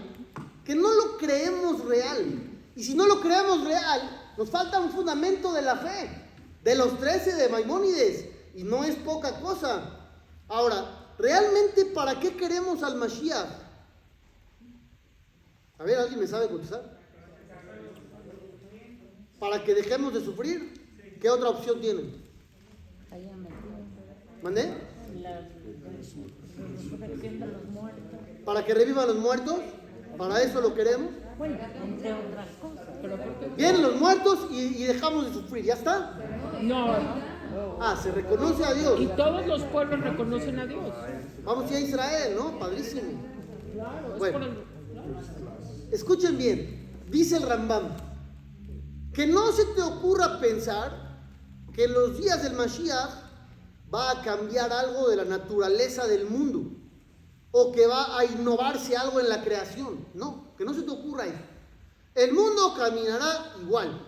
que 0.64 0.74
no 0.74 0.92
lo 0.92 1.16
creemos 1.16 1.84
real. 1.84 2.42
Y 2.74 2.84
si 2.84 2.94
no 2.94 3.06
lo 3.06 3.20
creemos 3.20 3.64
real, 3.64 4.34
nos 4.36 4.50
falta 4.50 4.80
un 4.80 4.90
fundamento 4.90 5.52
de 5.52 5.62
la 5.62 5.76
fe, 5.76 6.10
de 6.62 6.74
los 6.74 6.98
13 6.98 7.34
de 7.36 7.48
Maimónides, 7.48 8.26
y 8.54 8.64
no 8.64 8.84
es 8.84 8.96
poca 8.96 9.40
cosa. 9.40 9.98
Ahora, 10.48 11.14
¿realmente 11.18 11.86
para 11.86 12.20
qué 12.20 12.36
queremos 12.36 12.82
al 12.82 12.96
Mashiach? 12.96 13.66
A 15.78 15.84
ver, 15.84 15.98
¿alguien 15.98 16.20
me 16.20 16.26
sabe 16.26 16.48
contestar? 16.48 16.98
Para 19.38 19.62
que 19.62 19.74
dejemos 19.74 20.14
de 20.14 20.24
sufrir. 20.24 20.75
¿Qué 21.26 21.30
otra 21.30 21.48
opción 21.48 21.80
tienen? 21.80 22.12
¿Mandé? 24.44 24.74
¿Para 28.44 28.64
que 28.64 28.72
revivan 28.72 29.08
los 29.08 29.16
muertos? 29.16 29.56
¿Para 30.16 30.40
eso 30.40 30.60
lo 30.60 30.72
queremos? 30.72 31.10
Bueno. 31.36 31.58
Vienen 33.56 33.82
los 33.82 33.96
muertos 33.96 34.46
y, 34.52 34.84
y 34.84 34.84
dejamos 34.84 35.26
de 35.26 35.32
sufrir. 35.32 35.64
¿Ya 35.64 35.74
está? 35.74 36.16
No. 36.62 36.94
Ah, 37.80 37.98
se 38.00 38.12
reconoce 38.12 38.64
a 38.64 38.74
Dios. 38.74 39.00
Y 39.00 39.06
todos 39.08 39.44
los 39.48 39.64
pueblos 39.64 40.00
reconocen 40.02 40.60
a 40.60 40.66
Dios. 40.66 40.94
Vamos 41.42 41.72
a 41.72 41.80
Israel, 41.80 42.36
¿no? 42.36 42.56
Padrísimo. 42.56 43.02
Bueno. 44.16 44.46
Escuchen 45.90 46.38
bien, 46.38 47.04
dice 47.10 47.38
el 47.38 47.42
Rambam, 47.42 47.88
que 49.12 49.26
no 49.26 49.50
se 49.50 49.64
te 49.64 49.82
ocurra 49.82 50.38
pensar 50.38 51.05
que 51.76 51.84
en 51.84 51.92
los 51.92 52.16
días 52.16 52.42
del 52.42 52.54
Mashiach 52.54 53.10
va 53.94 54.10
a 54.10 54.22
cambiar 54.22 54.72
algo 54.72 55.10
de 55.10 55.16
la 55.16 55.26
naturaleza 55.26 56.06
del 56.06 56.24
mundo 56.24 56.72
o 57.50 57.70
que 57.70 57.86
va 57.86 58.18
a 58.18 58.24
innovarse 58.24 58.96
algo 58.96 59.20
en 59.20 59.28
la 59.28 59.44
creación. 59.44 60.06
No, 60.14 60.54
que 60.56 60.64
no 60.64 60.72
se 60.72 60.82
te 60.82 60.90
ocurra 60.90 61.26
eso. 61.26 61.36
El 62.14 62.32
mundo 62.32 62.72
caminará 62.74 63.52
igual. 63.60 64.00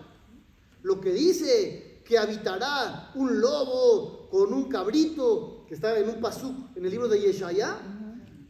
Lo 0.81 0.99
que 0.99 1.11
dice 1.11 2.01
que 2.03 2.17
habitará 2.17 3.11
un 3.13 3.39
lobo 3.39 4.29
con 4.31 4.51
un 4.51 4.67
cabrito, 4.67 5.63
que 5.67 5.75
está 5.75 5.97
en 5.99 6.09
un 6.09 6.19
pasuk 6.19 6.75
en 6.75 6.85
el 6.85 6.89
libro 6.89 7.07
de 7.07 7.21
Yeshaya, 7.21 7.77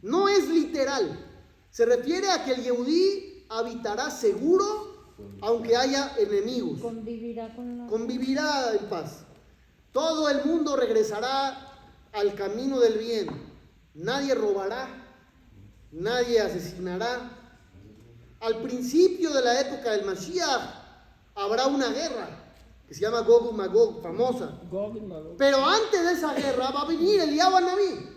no 0.00 0.30
es 0.30 0.48
literal. 0.48 1.26
Se 1.70 1.84
refiere 1.84 2.30
a 2.30 2.42
que 2.42 2.52
el 2.52 2.62
Yehudí 2.62 3.44
habitará 3.50 4.10
seguro 4.10 4.89
aunque 5.40 5.76
haya 5.76 6.14
enemigos. 6.18 6.80
Convivirá 6.80 7.54
con 7.54 7.78
la. 7.78 7.86
Convivirá 7.86 8.72
en 8.78 8.88
paz. 8.88 9.24
Todo 9.92 10.28
el 10.28 10.44
mundo 10.44 10.76
regresará 10.76 11.68
al 12.12 12.34
camino 12.34 12.78
del 12.78 12.98
bien. 12.98 13.28
Nadie 13.94 14.34
robará, 14.34 14.88
nadie 15.90 16.40
asesinará. 16.40 17.36
Al 18.40 18.56
principio 18.62 19.30
de 19.32 19.42
la 19.42 19.60
época 19.60 19.90
del 19.90 20.04
Mashiach 20.04 20.62
habrá 21.34 21.66
una 21.66 21.88
guerra 21.88 22.28
que 22.86 22.94
se 22.94 23.02
llama 23.02 23.20
Gog 23.20 23.52
y 23.52 23.56
Magog, 23.56 24.02
famosa. 24.02 24.58
Gog 24.70 24.96
y 24.96 25.00
Magog. 25.00 25.36
Pero 25.36 25.64
antes 25.64 26.02
de 26.02 26.12
esa 26.12 26.34
guerra 26.34 26.70
va 26.70 26.82
a 26.82 26.86
venir 26.86 27.20
el 27.20 27.36
Naví, 27.36 28.08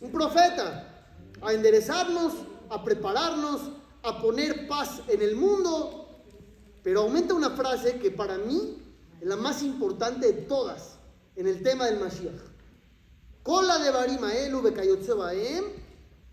un 0.00 0.12
profeta, 0.12 0.84
a 1.40 1.52
enderezarnos 1.52 2.32
a 2.70 2.84
prepararnos, 2.84 3.60
a 4.02 4.20
poner 4.20 4.66
paz 4.68 5.02
en 5.08 5.22
el 5.22 5.36
mundo. 5.36 6.07
Pero 6.88 7.02
aumenta 7.02 7.34
una 7.34 7.50
frase 7.50 7.98
que 7.98 8.10
para 8.10 8.38
mí 8.38 8.78
es 9.20 9.28
la 9.28 9.36
más 9.36 9.62
importante 9.62 10.32
de 10.32 10.32
todas 10.44 10.96
en 11.36 11.46
el 11.46 11.62
tema 11.62 11.84
del 11.84 12.00
Mashiach. 12.00 12.40
Kola 13.42 13.78
de 13.78 13.90
barima 13.90 14.32
elu 14.32 14.62
bekayotze 14.62 15.12
baem, 15.12 15.64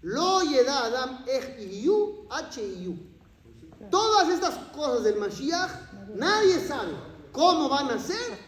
lo 0.03 0.43
yeda 0.43 0.85
adam 0.85 1.25
ech 1.27 1.59
iyu, 1.59 2.25
h 2.29 2.61
iyu. 2.61 2.95
Todas 3.91 4.29
estas 4.29 4.55
cosas 4.73 5.03
del 5.03 5.17
Mashiach, 5.17 5.71
nadie 6.15 6.65
sabe 6.65 6.93
cómo 7.33 7.67
van 7.67 7.89
a 7.89 7.99
ser 7.99 8.39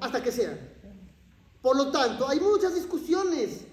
hasta 0.00 0.22
que 0.22 0.32
sean. 0.32 0.58
Por 1.60 1.76
lo 1.76 1.90
tanto, 1.90 2.26
hay 2.26 2.40
muchas 2.40 2.74
discusiones. 2.74 3.66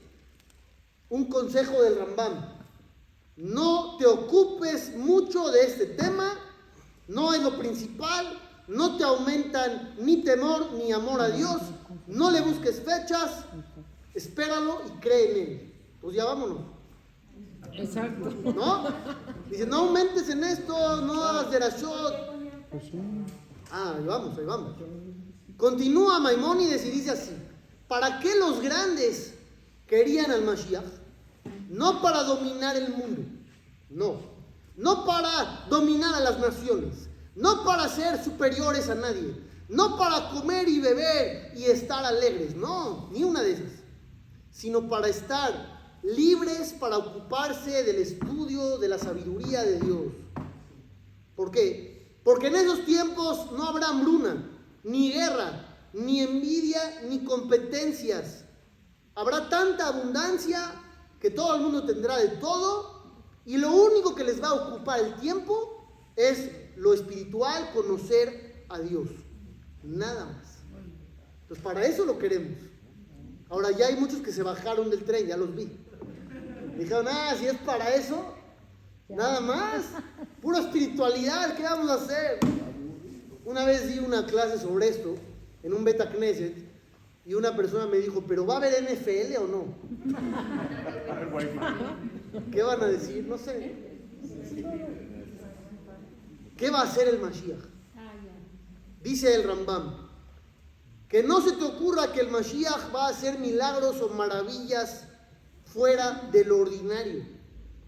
Un 1.08 1.30
consejo 1.30 1.82
del 1.84 2.00
Rambam. 2.00 2.54
No 3.38 3.96
te 3.96 4.06
ocupes 4.08 4.94
mucho 4.98 5.50
de 5.52 5.64
este 5.68 5.86
tema, 5.86 6.38
no 7.12 7.34
es 7.34 7.44
lo 7.44 7.58
principal, 7.58 8.40
no 8.68 8.98
te 8.98 9.04
aumentan 9.04 9.96
ni 10.00 10.24
temor 10.24 10.72
ni 10.74 10.92
amor 10.92 11.20
a 11.20 11.30
Dios, 11.30 11.62
no 12.08 12.32
le 12.32 12.42
busques 12.42 12.82
fechas, 12.82 13.46
espéralo 14.14 14.82
y 14.88 15.00
cree 15.02 15.32
en 15.32 15.48
él. 15.48 15.74
Pues 16.00 16.16
ya 16.16 16.26
vámonos, 16.26 16.60
Exacto. 17.74 18.30
¿no? 18.56 18.86
Dice, 19.50 19.66
no 19.68 19.78
aumentes 19.78 20.30
en 20.30 20.44
esto, 20.44 21.02
no 21.02 21.24
hagas 21.24 21.52
de 21.52 21.60
la 21.60 21.70
Pues 22.72 22.84
sí. 22.86 23.00
Ah, 23.72 23.96
ahí 23.98 24.06
vamos, 24.06 24.38
ahí 24.38 24.46
vamos. 24.46 24.76
Continúa 25.58 26.20
Maimónides 26.20 26.86
y 26.86 26.92
dice 26.92 27.12
así: 27.12 27.32
¿Para 27.88 28.20
qué 28.20 28.36
los 28.36 28.62
grandes 28.62 29.36
querían 29.86 30.32
al 30.32 30.44
Mashiach? 30.44 30.84
No 31.70 32.02
para 32.02 32.24
dominar 32.24 32.76
el 32.76 32.90
mundo, 32.90 33.22
no. 33.90 34.31
No 34.82 35.06
para 35.06 35.68
dominar 35.70 36.16
a 36.16 36.20
las 36.20 36.40
naciones, 36.40 37.08
no 37.36 37.64
para 37.64 37.88
ser 37.88 38.24
superiores 38.24 38.90
a 38.90 38.96
nadie, 38.96 39.36
no 39.70 39.96
para 39.96 40.32
comer 40.32 40.68
y 40.68 40.80
beber 40.80 41.54
y 41.56 41.66
estar 41.66 42.04
alegres, 42.04 42.56
no, 42.56 43.08
ni 43.12 43.24
una 43.24 43.44
de 43.44 43.52
esas, 43.52 43.84
sino 44.50 44.90
para 44.90 45.08
estar 45.08 46.00
libres 46.02 46.74
para 46.80 46.98
ocuparse 46.98 47.84
del 47.84 47.98
estudio 47.98 48.80
de 48.80 48.88
la 48.88 48.98
sabiduría 48.98 49.62
de 49.62 49.80
Dios. 49.80 50.14
¿Por 51.36 51.52
qué? 51.52 52.18
Porque 52.24 52.48
en 52.48 52.56
esos 52.56 52.84
tiempos 52.84 53.52
no 53.52 53.68
habrá 53.68 53.90
hambruna, 53.90 54.50
ni 54.84 55.12
guerra, 55.12 55.64
ni 55.94 56.22
envidia, 56.22 57.02
ni 57.08 57.24
competencias. 57.24 58.46
Habrá 59.14 59.48
tanta 59.48 59.90
abundancia 59.90 60.74
que 61.20 61.30
todo 61.30 61.56
el 61.56 61.62
mundo 61.62 61.86
tendrá 61.86 62.18
de 62.18 62.30
todo 62.30 62.91
y 63.46 63.58
lo 63.58 63.72
único 63.72 64.16
que 64.16 64.24
les 64.24 64.42
va 64.42 64.50
a 64.50 64.54
ocupar 64.54 65.00
el 65.00 65.16
tiempo 65.16 65.88
es 66.16 66.50
lo 66.76 66.94
espiritual, 66.94 67.72
conocer 67.74 68.66
a 68.70 68.80
Dios. 68.80 69.08
Nada 69.84 70.26
más. 70.26 70.60
Entonces 71.42 71.64
para 71.64 71.86
eso 71.86 72.06
lo 72.06 72.18
queremos. 72.20 72.58
Ahora 73.50 73.72
ya 73.72 73.88
hay 73.88 73.96
muchos 73.98 74.22
que 74.22 74.32
se 74.32 74.44
bajaron 74.44 74.90
del 74.90 75.04
tren, 75.04 75.28
ya 75.28 75.38
los 75.38 75.54
vi. 75.56 75.70
Dijeron, 76.78 77.06
ah, 77.10 77.36
si 77.38 77.48
es 77.48 77.58
para 77.58 77.94
eso, 77.94 78.24
nada 79.10 79.42
más. 79.42 79.86
Pura 80.42 80.60
espiritualidad, 80.60 81.56
¿qué 81.56 81.64
vamos 81.64 81.90
a 81.90 81.96
hacer? 81.96 82.40
Una 83.44 83.66
vez 83.66 83.88
di 83.90 84.00
una 84.00 84.26
clase 84.26 84.60
sobre 84.60 84.88
esto 84.88 85.16
en 85.64 85.74
un 85.74 85.84
Beta 85.84 86.10
Knesset 86.10 86.56
y 87.26 87.34
una 87.34 87.56
persona 87.56 87.86
me 87.88 87.98
dijo, 87.98 88.24
¿pero 88.28 88.46
va 88.46 88.56
a 88.56 88.58
haber 88.58 88.84
NFL 88.84 89.38
o 89.38 89.48
no? 89.48 89.66
¿Qué 92.52 92.64
van 92.64 92.82
a 92.82 92.88
decir? 92.88 93.26
No 93.28 93.38
sé. 93.38 93.76
¿Qué 96.58 96.70
va 96.70 96.82
a 96.82 96.84
hacer 96.84 97.08
el 97.08 97.20
Mashiach? 97.20 97.60
Dice 99.04 99.34
el 99.34 99.44
Rambam, 99.44 100.08
que 101.10 101.24
no 101.24 101.42
se 101.42 101.54
te 101.54 101.64
ocurra 101.66 102.12
que 102.14 102.22
el 102.22 102.30
Mashiach 102.30 102.94
va 102.94 103.08
a 103.08 103.10
hacer 103.10 103.40
milagros 103.40 104.00
o 104.02 104.10
maravillas 104.10 105.06
fuera 105.66 106.30
de 106.32 106.46
lo 106.46 106.60
ordinario 106.60 107.24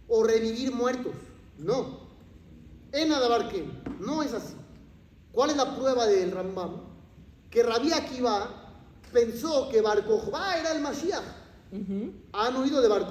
o 0.07 0.23
revivir 0.23 0.71
muertos. 0.73 1.13
No. 1.59 2.01
En 2.91 3.11
Adabarque, 3.11 3.63
no 3.99 4.23
es 4.23 4.33
así. 4.33 4.55
¿Cuál 5.31 5.51
es 5.51 5.57
la 5.57 5.75
prueba 5.75 6.07
del 6.07 6.31
Rambam? 6.31 6.81
Que 7.49 7.61
Rabí 7.61 7.93
Akiva 7.93 8.49
pensó 9.11 9.69
que 9.69 9.81
Bar 9.81 10.03
era 10.59 10.71
el 10.75 10.81
Mashiach. 10.81 11.23
¿Han 12.33 12.55
oído 12.55 12.81
de 12.81 12.87
Bar? 12.87 13.07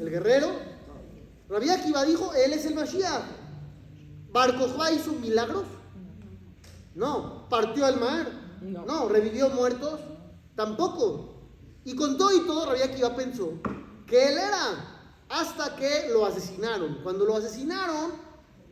El 0.00 0.08
guerrero. 0.08 0.48
Rabí 1.50 1.68
Akiva 1.68 2.04
dijo, 2.06 2.32
él 2.32 2.54
es 2.54 2.64
el 2.64 2.74
Mashiach. 2.74 3.22
¿Bar 4.32 4.56
Kokhba 4.56 4.92
hizo 4.92 5.12
milagros? 5.12 5.64
No. 6.94 7.46
¿Partió 7.50 7.84
al 7.84 8.00
mar? 8.00 8.26
No. 8.62 8.86
No. 8.86 9.08
¿Revivió 9.10 9.50
muertos? 9.50 10.00
Tampoco. 10.56 11.34
Y 11.84 11.94
con 11.94 12.16
todo 12.16 12.34
y 12.34 12.46
todo, 12.46 12.64
Rabí 12.64 12.80
Akiva 12.80 13.14
pensó 13.14 13.52
que 14.06 14.28
él 14.28 14.38
era. 14.38 14.96
Hasta 15.28 15.76
que 15.76 16.08
lo 16.10 16.24
asesinaron. 16.24 17.00
Cuando 17.02 17.26
lo 17.26 17.36
asesinaron, 17.36 18.12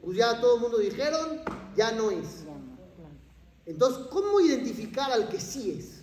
pues 0.02 0.16
ya 0.16 0.40
todo 0.40 0.56
el 0.56 0.62
mundo 0.62 0.78
dijeron, 0.78 1.42
ya 1.76 1.92
no 1.92 2.10
es. 2.10 2.44
Entonces, 3.66 4.06
¿cómo 4.10 4.40
identificar 4.40 5.12
al 5.12 5.28
que 5.28 5.38
sí 5.38 5.76
es? 5.78 6.02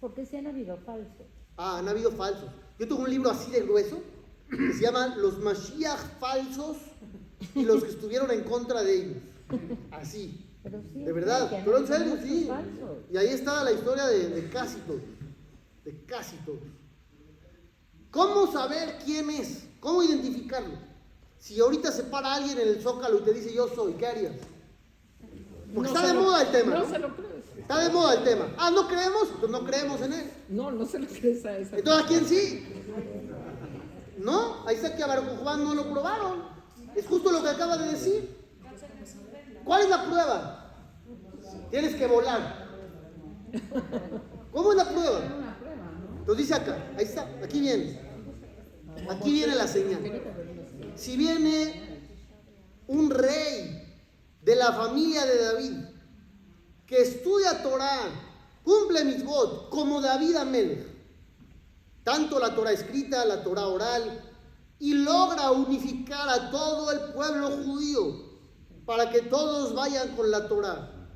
Porque 0.00 0.26
sí 0.26 0.36
han 0.36 0.48
habido 0.48 0.76
falsos. 0.78 1.26
Ah, 1.56 1.78
han 1.78 1.88
habido 1.88 2.10
falsos. 2.10 2.50
Yo 2.76 2.88
tengo 2.88 3.02
un 3.02 3.10
libro 3.10 3.30
así 3.30 3.52
de 3.52 3.60
grueso 3.60 4.02
que 4.50 4.72
se 4.72 4.82
llama 4.82 5.14
Los 5.16 5.38
Mashiach 5.38 6.18
falsos 6.20 6.76
y 7.54 7.62
los 7.64 7.82
que 7.84 7.90
estuvieron 7.90 8.30
en 8.30 8.42
contra 8.44 8.82
de 8.82 8.94
ellos. 8.96 9.16
Así. 9.90 10.40
Sí, 10.94 11.04
De 11.04 11.12
verdad, 11.12 11.50
pero 11.64 11.76
en 11.78 11.86
serio, 11.86 12.16
sí. 12.22 12.46
falsos. 12.48 12.98
Y 13.12 13.16
ahí 13.18 13.28
está 13.28 13.62
la 13.64 13.72
historia 13.72 14.06
de, 14.06 14.28
de 14.30 14.48
casi 14.48 14.78
todos. 14.80 15.02
De 15.84 16.04
casi 16.06 16.36
todos. 16.38 16.60
¿Cómo 18.10 18.50
saber 18.50 18.98
quién 19.04 19.28
es? 19.30 19.64
¿Cómo 19.80 20.02
identificarlo? 20.02 20.74
Si 21.38 21.60
ahorita 21.60 21.90
se 21.92 22.04
para 22.04 22.34
alguien 22.34 22.58
en 22.58 22.68
el 22.68 22.80
zócalo 22.80 23.18
y 23.18 23.22
te 23.22 23.32
dice 23.34 23.52
yo 23.52 23.68
soy, 23.74 23.92
¿qué 23.94 24.06
harías? 24.06 24.32
Porque 25.74 25.90
No 25.90 25.96
está 25.96 26.06
de 26.06 26.14
lo- 26.14 26.22
moda 26.22 26.42
el 26.42 26.50
tema. 26.52 26.72
No 26.74 26.78
¿no? 26.84 26.88
se 26.90 26.98
lo 26.98 27.14
crees. 27.16 27.44
Está 27.58 27.78
de 27.80 27.90
moda 27.90 28.14
el 28.14 28.24
tema. 28.24 28.54
Ah, 28.56 28.70
¿no 28.70 28.86
creemos? 28.88 29.28
Pues 29.40 29.50
no 29.52 29.64
creemos 29.64 30.00
en 30.00 30.12
él. 30.12 30.30
No, 30.48 30.70
no 30.70 30.86
se 30.86 30.98
lo 31.00 31.06
crees 31.08 31.44
a 31.44 31.58
esa. 31.58 31.76
Entonces, 31.76 32.04
¿a 32.04 32.08
quién 32.08 32.24
sí? 32.26 32.64
No, 34.24 34.66
ahí 34.66 34.76
está 34.76 34.96
que 34.96 35.02
a 35.02 35.06
Baruch 35.06 35.26
no 35.58 35.74
lo 35.74 35.90
probaron. 35.92 36.44
Es 36.96 37.06
justo 37.06 37.30
lo 37.30 37.42
que 37.42 37.50
acaba 37.50 37.76
de 37.76 37.92
decir. 37.92 38.38
¿Cuál 39.64 39.82
es 39.82 39.88
la 39.90 40.04
prueba? 40.04 40.74
Tienes 41.70 41.94
que 41.94 42.06
volar. 42.06 42.66
¿Cómo 44.50 44.72
es 44.72 44.76
la 44.78 44.88
prueba? 44.88 45.20
Entonces 46.20 46.48
dice 46.48 46.54
acá, 46.54 46.78
ahí 46.96 47.04
está, 47.04 47.28
aquí 47.42 47.60
viene. 47.60 48.00
Aquí 49.10 49.30
viene 49.30 49.54
la 49.54 49.68
señal. 49.68 50.22
Si 50.94 51.18
viene 51.18 52.00
un 52.86 53.10
rey 53.10 53.94
de 54.40 54.56
la 54.56 54.72
familia 54.72 55.26
de 55.26 55.42
David 55.42 55.72
que 56.86 57.02
estudia 57.02 57.62
Torah, 57.62 58.08
cumple 58.62 59.04
mitzvot, 59.04 59.68
como 59.68 60.00
David 60.00 60.36
Amelech, 60.36 60.93
tanto 62.04 62.38
la 62.38 62.54
Torah 62.54 62.72
escrita, 62.72 63.24
la 63.24 63.42
Torah 63.42 63.66
oral, 63.66 64.20
y 64.78 64.94
logra 64.94 65.50
unificar 65.50 66.28
a 66.28 66.50
todo 66.50 66.92
el 66.92 67.12
pueblo 67.12 67.50
judío 67.64 68.34
para 68.84 69.10
que 69.10 69.22
todos 69.22 69.74
vayan 69.74 70.14
con 70.14 70.30
la 70.30 70.46
Torah, 70.46 71.08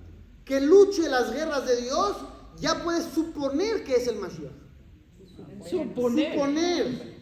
que 0.44 0.60
luche 0.60 1.08
las 1.08 1.32
guerras 1.32 1.66
de 1.66 1.82
Dios, 1.82 2.16
ya 2.56 2.82
puedes 2.82 3.04
suponer 3.04 3.84
que 3.84 3.96
es 3.96 4.06
el 4.06 4.16
Mashiach. 4.16 4.52
Suponer. 5.68 6.32
Suponer. 6.32 7.18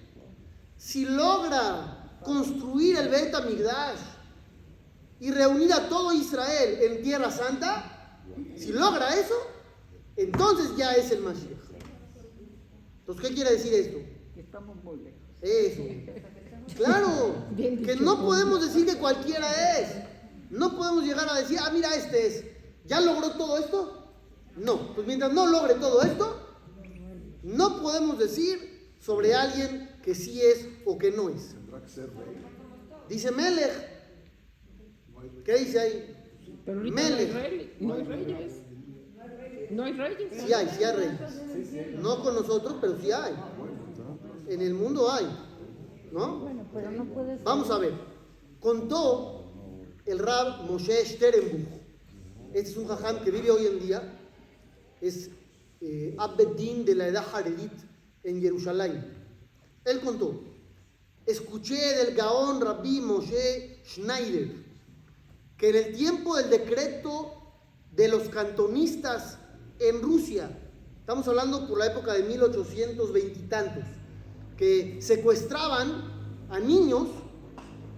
Si 0.76 1.04
logra 1.04 2.18
construir 2.22 2.96
el 2.96 3.08
Bet 3.08 3.34
Amigdash 3.34 3.98
y 5.20 5.30
reunir 5.30 5.72
a 5.72 5.88
todo 5.88 6.12
Israel 6.12 6.78
en 6.80 7.02
Tierra 7.02 7.30
Santa, 7.30 8.22
si 8.56 8.72
logra 8.72 9.14
eso, 9.14 9.34
entonces 10.16 10.76
ya 10.76 10.92
es 10.92 11.10
el 11.10 11.22
Mashiach. 11.22 11.55
Entonces, 13.06 13.28
¿qué 13.28 13.34
quiere 13.34 13.52
decir 13.52 13.72
esto? 13.74 13.98
Que 14.34 14.40
estamos 14.40 14.82
muy 14.82 14.96
lejos. 14.98 15.20
Eso. 15.40 15.82
Claro, 16.76 17.36
que 17.56 17.96
no 18.00 18.20
podemos 18.24 18.60
decir 18.60 18.84
que 18.86 18.96
cualquiera 18.98 19.78
es. 19.78 19.88
No 20.50 20.76
podemos 20.76 21.04
llegar 21.04 21.28
a 21.28 21.38
decir, 21.38 21.58
ah, 21.60 21.70
mira, 21.72 21.94
este 21.94 22.26
es. 22.26 22.44
¿Ya 22.84 23.00
logró 23.00 23.30
todo 23.32 23.58
esto? 23.58 24.12
No. 24.56 24.92
Pues 24.94 25.06
mientras 25.06 25.32
no 25.32 25.46
logre 25.46 25.74
todo 25.74 26.02
esto, 26.02 26.56
no 27.44 27.80
podemos 27.80 28.18
decir 28.18 28.90
sobre 28.98 29.34
alguien 29.34 29.88
que 30.02 30.14
sí 30.14 30.40
es 30.40 30.66
o 30.84 30.98
que 30.98 31.12
no 31.12 31.28
es. 31.28 31.54
Dice 33.08 33.30
Melech. 33.30 33.94
¿Qué 35.44 35.54
dice 35.58 35.78
ahí? 35.78 36.16
Pero 36.64 36.80
Melech. 36.80 37.32
rey- 37.32 37.76
no 37.80 37.94
hay 37.94 38.02
reyes. 38.02 38.52
No 39.70 39.84
hay 39.84 39.92
reyes. 39.92 40.42
Sí 40.44 40.52
hay, 40.52 40.68
sí 40.68 40.84
hay 40.84 40.96
reyes. 40.96 41.98
No 41.98 42.22
con 42.22 42.34
nosotros, 42.34 42.76
pero 42.80 42.98
sí 42.98 43.10
hay. 43.10 43.34
En 44.48 44.60
el 44.60 44.74
mundo 44.74 45.10
hay. 45.10 45.26
¿No? 46.12 46.38
Bueno, 46.38 46.66
pero 46.72 46.90
no. 46.90 47.06
Vamos 47.44 47.70
a 47.70 47.78
ver. 47.78 47.92
Contó 48.60 49.52
el 50.04 50.18
Rab 50.18 50.64
Moshe 50.70 51.04
Sternbuch. 51.04 51.68
Este 52.52 52.70
es 52.70 52.76
un 52.76 52.86
jajam 52.86 53.22
que 53.22 53.30
vive 53.30 53.50
hoy 53.50 53.66
en 53.66 53.80
día. 53.80 54.18
Es 55.00 55.30
eh, 55.80 56.14
Abbedin 56.18 56.84
de 56.84 56.94
la 56.94 57.08
edad 57.08 57.26
Haredit 57.32 57.72
en 58.22 58.40
Jerusalén. 58.40 59.04
Él 59.84 60.00
contó. 60.00 60.40
Escuché 61.26 61.96
del 61.96 62.14
Gaón 62.14 62.60
Rabbi 62.60 63.00
Moshe 63.00 63.82
Schneider 63.84 64.66
que 65.56 65.70
en 65.70 65.76
el 65.76 65.96
tiempo 65.96 66.36
del 66.36 66.50
decreto 66.50 67.32
de 67.92 68.08
los 68.08 68.28
cantonistas 68.28 69.38
en 69.78 70.02
Rusia, 70.02 70.50
estamos 71.00 71.26
hablando 71.28 71.66
por 71.68 71.78
la 71.78 71.86
época 71.86 72.14
de 72.14 72.22
1820 72.22 73.38
y 73.38 73.42
tantos, 73.48 73.84
que 74.56 74.98
secuestraban 75.00 76.46
a 76.48 76.58
niños, 76.58 77.08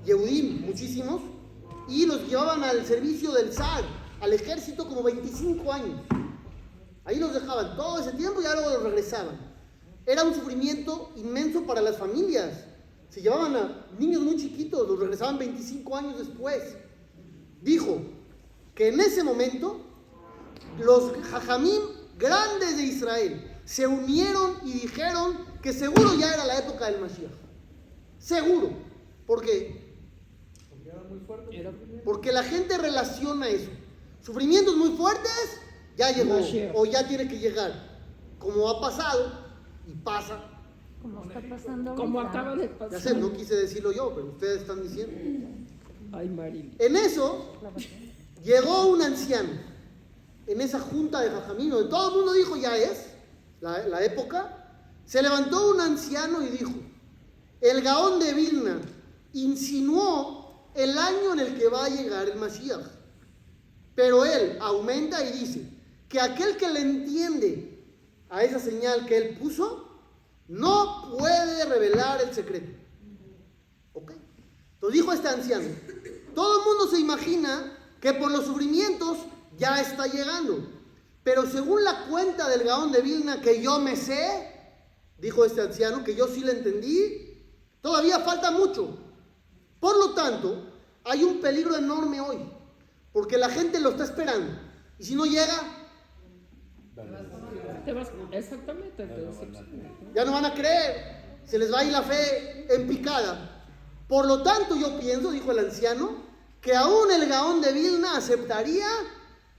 Yehudim, 0.05 0.63
muchísimos, 0.67 1.21
y 1.89 2.07
los 2.07 2.27
llevaban 2.29 2.65
al 2.65 2.85
servicio 2.85 3.33
del 3.33 3.53
zar, 3.53 3.85
al 4.21 4.33
ejército 4.33 4.87
como 4.87 5.03
25 5.03 5.73
años. 5.73 6.01
Ahí 7.05 7.19
los 7.19 7.33
dejaban 7.33 7.77
todo 7.77 8.01
ese 8.01 8.13
tiempo 8.13 8.41
y 8.41 8.45
luego 8.45 8.71
los 8.71 8.83
regresaban. 8.83 9.39
Era 10.05 10.25
un 10.25 10.35
sufrimiento 10.35 11.13
inmenso 11.17 11.65
para 11.65 11.81
las 11.81 11.97
familias. 11.97 12.65
Se 13.09 13.23
llevaban 13.23 13.57
a 13.57 13.87
niños 13.99 14.23
muy 14.23 14.37
chiquitos, 14.37 14.87
los 14.87 14.99
regresaban 14.99 15.39
25 15.39 15.97
años 15.97 16.19
después. 16.19 16.77
Dijo 17.63 18.03
que 18.75 18.89
en 18.89 19.01
ese 19.01 19.23
momento 19.23 19.88
los 20.79 21.13
jajamim 21.31 21.81
grandes 22.19 22.77
de 22.77 22.83
Israel 22.85 23.45
se 23.65 23.87
unieron 23.87 24.57
y 24.65 24.73
dijeron 24.73 25.37
que 25.63 25.73
seguro 25.73 26.15
ya 26.15 26.33
era 26.35 26.45
la 26.45 26.59
época 26.59 26.87
del 26.91 27.01
Mashiach. 27.01 27.31
Seguro. 28.19 28.71
¿Por 29.27 29.43
qué? 29.43 29.89
Era- 31.53 31.73
Porque 32.05 32.33
la 32.33 32.43
gente 32.43 32.79
relaciona 32.79 33.49
eso. 33.49 33.71
Sufrimientos 34.23 34.77
muy 34.77 34.91
fuertes, 34.97 35.61
ya 35.97 36.11
llegó. 36.13 36.35
Mashiach. 36.41 36.73
O 36.75 36.85
ya 36.87 37.07
tiene 37.07 37.29
que 37.29 37.39
llegar. 37.39 37.73
Como 38.39 38.69
ha 38.69 38.81
pasado 38.81 39.33
y 39.87 39.93
pasa. 39.97 40.45
Como 41.03 41.23
está 41.25 41.41
pasando 41.49 41.95
Como 41.95 42.21
acaba 42.21 42.57
de 42.57 42.69
Ya 42.69 42.79
pasar. 42.79 43.01
sé, 43.01 43.15
no 43.15 43.33
quise 43.33 43.55
decirlo 43.55 43.93
yo, 43.93 44.13
pero 44.15 44.29
ustedes 44.29 44.63
están 44.63 44.83
diciendo. 44.83 45.15
Ay. 46.13 46.75
En 46.79 46.97
eso 46.97 47.53
llegó 48.43 48.87
un 48.89 49.03
anciano. 49.03 49.51
En 50.49 50.63
esa 50.63 50.81
junta 50.81 51.21
de 51.21 51.31
Jajamín, 51.31 51.71
donde 51.71 51.91
todo 51.91 52.09
el 52.09 52.17
mundo 52.17 52.33
dijo 52.33 52.57
ya 52.57 52.77
es 52.77 53.07
la, 53.61 54.03
época. 54.03 54.65
Se 55.05 55.23
levantó 55.23 55.71
un 55.71 55.81
anciano 55.81 56.43
y 56.43 56.49
dijo: 56.49 56.73
El 57.61 57.83
Gaón 57.83 58.19
de 58.19 58.33
Vilna 58.33 58.81
insinuó 59.35 60.71
el 60.75 60.97
año 60.97 61.35
en 61.35 61.41
el 61.41 61.59
que 61.59 61.69
va 61.69 61.85
a 61.85 61.89
llegar 61.91 62.29
el 62.29 62.39
Mashiach. 62.39 62.87
Pero 63.95 64.25
él 64.25 64.57
aumenta 64.61 65.23
y 65.23 65.33
dice 65.33 65.69
que 66.09 66.21
aquel 66.21 66.57
que 66.57 66.69
le 66.69 66.81
entiende 66.81 67.85
a 68.31 68.43
esa 68.43 68.59
señal 68.59 69.05
que 69.07 69.19
él 69.19 69.39
puso, 69.39 69.87
no 70.47 71.15
puede 71.19 71.65
revelar 71.67 72.23
el 72.23 72.33
secreto. 72.35 72.73
¿Ok? 73.93 74.13
Entonces 74.75 75.01
dijo 75.01 75.13
este 75.13 75.29
anciano, 75.29 75.69
todo 76.35 76.61
el 76.61 76.65
mundo 76.65 76.89
se 76.89 77.01
imagina 77.01 77.77
que 78.01 78.15
por 78.15 78.31
los 78.31 78.47
sufrimientos 78.47 79.19
ya 79.59 79.81
está 79.81 80.07
llegando. 80.07 80.67
Pero 81.23 81.45
según 81.47 81.85
la 81.85 82.07
cuenta 82.07 82.49
del 82.49 82.65
Gaón 82.65 82.91
de 82.91 83.03
Vilna 83.03 83.41
que 83.43 83.61
yo 83.61 83.79
me 83.81 83.97
sé, 83.97 84.51
dijo 85.19 85.45
este 85.45 85.61
anciano, 85.61 86.05
que 86.05 86.15
yo 86.15 86.27
sí 86.27 86.41
le 86.41 86.53
entendí, 86.53 87.45
todavía 87.83 88.21
falta 88.21 88.51
mucho. 88.51 88.97
Por 89.81 89.97
lo 89.99 90.15
tanto, 90.15 90.73
hay 91.05 91.25
un 91.25 91.41
peligro 91.41 91.77
enorme 91.77 92.21
hoy, 92.21 92.39
porque 93.13 93.37
la 93.37 93.51
gente 93.51 93.81
lo 93.81 93.91
está 93.91 94.05
esperando. 94.05 94.59
Y 94.99 95.05
si 95.05 95.15
no 95.15 95.27
llega, 95.27 95.55
exactamente, 98.33 99.09
ya 100.15 100.25
no 100.25 100.33
van 100.33 100.47
a 100.47 100.55
creer, 100.55 101.41
se 101.45 101.59
les 101.59 101.73
va 101.73 101.81
a 101.81 101.85
ir 101.85 101.93
la 101.93 102.03
fe 102.03 102.75
en 102.75 102.89
picada. 102.89 103.67
Por 104.09 104.27
lo 104.27 104.43
tanto, 104.43 104.77
yo 104.77 104.99
pienso, 104.99 105.31
dijo 105.31 105.53
el 105.53 105.59
anciano, 105.59 106.27
que 106.61 106.75
aún 106.75 107.13
el 107.13 107.29
Gaón 107.29 107.61
de 107.61 107.73
Vilna 107.73 108.17
aceptaría 108.17 108.89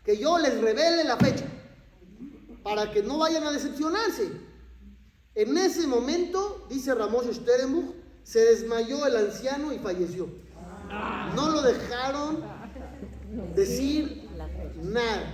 que 0.03 0.17
yo 0.17 0.37
les 0.37 0.59
revele 0.61 1.03
la 1.03 1.17
fecha, 1.17 1.45
para 2.63 2.91
que 2.91 3.03
no 3.03 3.19
vayan 3.19 3.43
a 3.43 3.51
decepcionarse. 3.51 4.31
En 5.35 5.57
ese 5.57 5.87
momento, 5.87 6.65
dice 6.69 6.93
Ramos 6.93 7.25
Sternbuch, 7.25 7.95
se 8.23 8.39
desmayó 8.39 9.05
el 9.05 9.15
anciano 9.15 9.73
y 9.73 9.79
falleció. 9.79 10.27
No 11.35 11.49
lo 11.49 11.61
dejaron 11.61 12.43
decir 13.55 14.27
nada. 14.81 15.33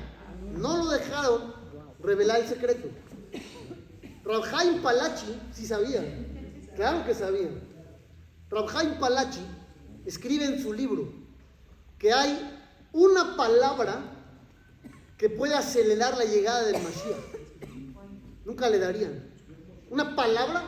No 0.54 0.78
lo 0.78 0.90
dejaron 0.90 1.54
revelar 2.00 2.42
el 2.42 2.48
secreto. 2.48 2.90
Rabhaim 4.24 4.82
Palachi 4.82 5.40
sí 5.54 5.66
sabía. 5.66 6.04
Claro 6.76 7.06
que 7.06 7.14
sabía. 7.14 7.50
Rabhaim 8.50 8.98
Palachi 9.00 9.46
escribe 10.06 10.46
en 10.46 10.62
su 10.62 10.74
libro 10.74 11.12
que 11.98 12.14
hay 12.14 12.60
una 12.94 13.36
palabra 13.36 14.15
que 15.18 15.30
puede 15.30 15.56
acelerar 15.56 16.18
la 16.18 16.26
llegada 16.26 16.64
del 16.64 16.82
Mashiach. 16.82 17.36
Nunca 18.46 18.70
le 18.70 18.80
darían. 18.80 19.24
¿Una 19.90 20.16
palabra? 20.16 20.64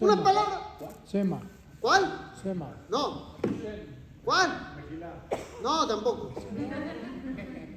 ¿Una 0.00 0.12
Sema. 0.14 0.24
palabra? 0.24 0.60
Sema, 1.04 1.42
¿Cuál? 1.80 2.32
Sema. 2.42 2.74
No. 2.88 3.36
¿Cuál? 4.24 4.50
No, 5.62 5.86
tampoco. 5.86 6.32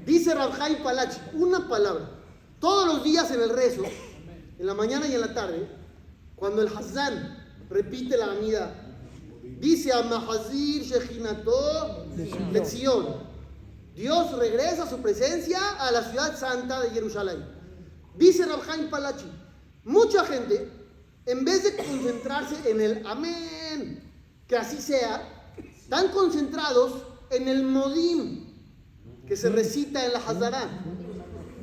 Dice 0.06 0.36
Rabhaim 0.36 0.84
Palachi, 0.84 1.20
una 1.34 1.68
palabra. 1.68 2.10
Todos 2.60 2.88
los 2.88 3.04
días 3.04 3.30
en 3.32 3.42
el 3.42 3.50
rezo, 3.50 3.84
en 4.60 4.66
la 4.66 4.74
mañana 4.74 5.08
y 5.08 5.16
en 5.16 5.22
la 5.22 5.34
tarde, 5.34 5.68
cuando 6.36 6.62
el 6.62 6.68
Hazán 6.68 7.44
repite 7.70 8.16
la 8.18 8.32
amida, 8.32 8.74
dice 9.60 9.92
a 9.92 10.04
Mahazir 10.04 10.84
Shechinato 10.84 12.06
Lección. 12.52 13.35
Dios 13.96 14.38
regresa 14.38 14.84
a 14.84 14.90
su 14.90 14.98
presencia 14.98 15.60
a 15.80 15.90
la 15.92 16.04
ciudad 16.04 16.38
santa 16.38 16.82
de 16.82 16.90
Jerusalén. 16.90 17.46
Dice 18.18 18.46
Rabhaim 18.46 18.90
Palachi, 18.90 19.26
mucha 19.86 20.26
gente, 20.26 20.70
en 21.26 21.46
vez 21.46 21.64
de 21.64 21.76
concentrarse 21.78 22.70
en 22.70 22.82
el 22.82 23.08
amén, 23.08 24.14
que 24.48 24.58
así 24.58 24.78
sea, 24.78 25.54
están 25.58 26.10
concentrados 26.10 27.04
en 27.30 27.48
el 27.48 27.64
modim 27.64 28.54
que 29.26 29.38
se 29.38 29.50
recita 29.50 30.06
en 30.06 30.14
la 30.14 30.20
Hazará. 30.20 30.70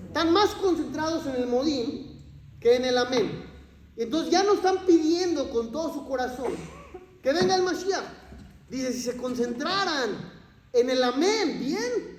Están 0.06 0.32
más 0.32 0.50
concentrados 0.54 1.26
en 1.26 1.36
el 1.36 1.46
modim 1.46 2.18
que 2.60 2.76
en 2.76 2.86
el 2.86 2.96
amén. 2.98 3.44
Entonces 3.96 4.32
ya 4.32 4.42
no 4.42 4.54
están 4.54 4.86
pidiendo 4.86 5.50
con 5.50 5.70
todo 5.70 5.92
su 5.92 6.06
corazón 6.06 6.52
que 7.22 7.32
venga 7.32 7.54
el 7.54 7.62
Mashiach. 7.62 8.04
Dice, 8.68 8.92
si 8.92 9.02
se 9.02 9.16
concentraran 9.16 10.32
en 10.72 10.90
el 10.90 11.02
amén, 11.04 11.58
bien, 11.60 12.11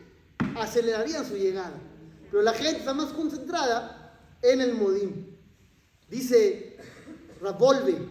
acelerarían 0.55 1.25
su 1.25 1.35
llegada. 1.35 1.73
Pero 2.29 2.43
la 2.43 2.53
gente 2.53 2.79
está 2.79 2.93
más 2.93 3.11
concentrada 3.11 4.17
en 4.41 4.61
el 4.61 4.73
modim. 4.73 5.27
Dice 6.09 6.77
Rabolve, 7.41 8.07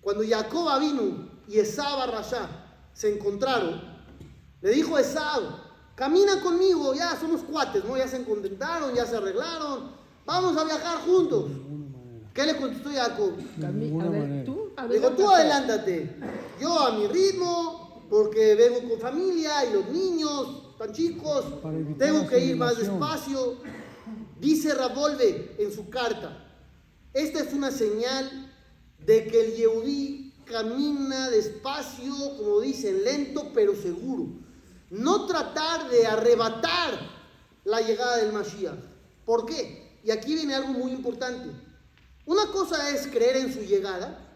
cuando 0.00 0.24
Jacob 0.26 0.80
vino 0.80 1.28
y 1.48 1.58
Esab 1.58 2.10
Rasha 2.10 2.48
se 2.92 3.14
encontraron, 3.14 3.80
le 4.60 4.70
dijo 4.70 4.96
a 4.96 5.00
Esab, 5.00 5.42
camina 5.94 6.40
conmigo, 6.40 6.94
ya 6.94 7.16
somos 7.18 7.42
cuates, 7.42 7.84
¿no? 7.84 7.96
Ya 7.96 8.08
se 8.08 8.24
contentaron, 8.24 8.94
ya 8.94 9.06
se 9.06 9.16
arreglaron, 9.16 9.92
vamos 10.24 10.56
a 10.56 10.64
viajar 10.64 10.98
juntos. 11.00 11.50
¿Qué 12.32 12.46
le 12.46 12.56
contestó 12.56 12.90
Jacob? 12.90 13.32
A 14.78 14.86
ver, 14.86 14.92
Dijo, 14.92 15.10
tú 15.10 15.28
adelántate, 15.28 16.16
yo 16.60 16.78
a 16.78 16.92
mi 16.92 17.06
ritmo, 17.08 18.06
porque 18.08 18.54
vengo 18.54 18.88
con 18.88 19.00
familia 19.00 19.64
y 19.64 19.72
los 19.72 19.88
niños 19.88 20.67
tan 20.78 20.92
chicos, 20.92 21.44
tengo 21.98 22.26
que 22.28 22.38
ir 22.38 22.56
más 22.56 22.78
despacio. 22.78 23.56
Dice 24.40 24.72
Ravolve 24.72 25.56
en 25.58 25.72
su 25.72 25.90
carta, 25.90 26.46
esta 27.12 27.40
es 27.40 27.52
una 27.52 27.70
señal 27.72 28.52
de 29.04 29.26
que 29.26 29.40
el 29.40 29.56
Yehudí 29.56 30.32
camina 30.44 31.28
despacio, 31.30 32.14
como 32.36 32.60
dicen, 32.60 33.04
lento 33.04 33.50
pero 33.52 33.74
seguro. 33.74 34.28
No 34.90 35.26
tratar 35.26 35.90
de 35.90 36.06
arrebatar 36.06 36.94
la 37.64 37.80
llegada 37.80 38.18
del 38.18 38.32
Mashiach. 38.32 38.78
¿Por 39.26 39.44
qué? 39.44 39.98
Y 40.04 40.10
aquí 40.10 40.34
viene 40.34 40.54
algo 40.54 40.72
muy 40.72 40.92
importante. 40.92 41.50
Una 42.24 42.46
cosa 42.46 42.90
es 42.90 43.06
creer 43.08 43.38
en 43.38 43.52
su 43.52 43.60
llegada 43.60 44.26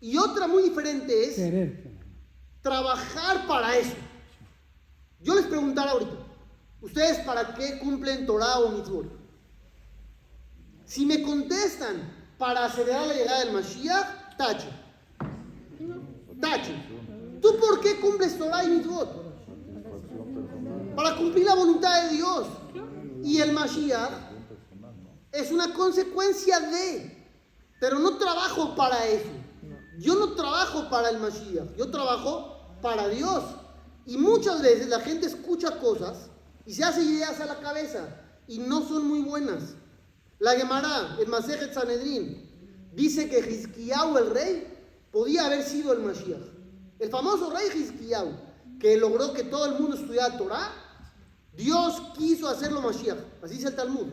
y 0.00 0.16
otra 0.18 0.48
muy 0.48 0.64
diferente 0.64 1.24
es 1.24 1.36
trabajar 2.60 3.46
para 3.46 3.76
eso. 3.76 3.94
Yo 5.22 5.34
les 5.34 5.46
preguntara 5.46 5.92
ahorita, 5.92 6.16
¿ustedes 6.80 7.18
para 7.18 7.54
qué 7.54 7.78
cumplen 7.78 8.26
Torah 8.26 8.58
o 8.60 8.70
Mitzvot? 8.70 9.06
Si 10.84 11.06
me 11.06 11.22
contestan 11.22 12.12
para 12.38 12.64
acelerar 12.64 13.06
la 13.06 13.14
llegada 13.14 13.44
del 13.44 13.52
Mashiach, 13.52 14.36
tacho. 14.36 14.68
agache. 16.42 16.74
¿Tú 17.40 17.56
por 17.58 17.80
qué 17.80 18.00
cumples 18.00 18.36
Torah 18.36 18.64
y 18.64 18.68
Mitzvot? 18.68 19.22
Para 20.96 21.16
cumplir 21.16 21.46
la 21.46 21.54
voluntad 21.54 22.04
de 22.04 22.16
Dios. 22.16 22.46
Y 23.22 23.40
el 23.40 23.52
Mashiach 23.52 24.10
es 25.30 25.50
una 25.50 25.72
consecuencia 25.72 26.58
de, 26.60 27.26
pero 27.80 27.98
no 27.98 28.18
trabajo 28.18 28.74
para 28.74 29.06
eso. 29.06 29.30
Yo 29.98 30.16
no 30.16 30.32
trabajo 30.32 30.90
para 30.90 31.10
el 31.10 31.20
Mashiach, 31.20 31.76
yo 31.76 31.90
trabajo 31.90 32.76
para 32.82 33.08
Dios. 33.08 33.44
Y 34.06 34.16
muchas 34.16 34.62
veces 34.62 34.88
la 34.88 35.00
gente 35.00 35.26
escucha 35.26 35.78
cosas 35.78 36.28
y 36.66 36.74
se 36.74 36.84
hace 36.84 37.02
ideas 37.02 37.40
a 37.40 37.46
la 37.46 37.60
cabeza 37.60 38.08
y 38.46 38.58
no 38.58 38.86
son 38.86 39.06
muy 39.06 39.20
buenas. 39.20 39.74
La 40.38 40.52
Gemara, 40.52 41.16
el 41.20 41.28
Masejet 41.28 41.72
Sanedrin, 41.72 42.50
dice 42.92 43.28
que 43.28 43.38
Hizkiyahu, 43.38 44.18
el 44.18 44.30
rey, 44.30 44.66
podía 45.12 45.46
haber 45.46 45.62
sido 45.62 45.92
el 45.92 46.00
Mashiach. 46.00 46.42
El 46.98 47.10
famoso 47.10 47.50
rey 47.50 47.68
Hizkiyahu, 47.74 48.32
que 48.80 48.96
logró 48.96 49.32
que 49.32 49.44
todo 49.44 49.66
el 49.66 49.78
mundo 49.78 49.96
estudiara 49.96 50.36
Torah, 50.36 50.72
Dios 51.56 52.02
quiso 52.16 52.48
hacerlo 52.48 52.80
Mashiach, 52.80 53.18
así 53.42 53.54
dice 53.54 53.68
el 53.68 53.76
Talmud. 53.76 54.06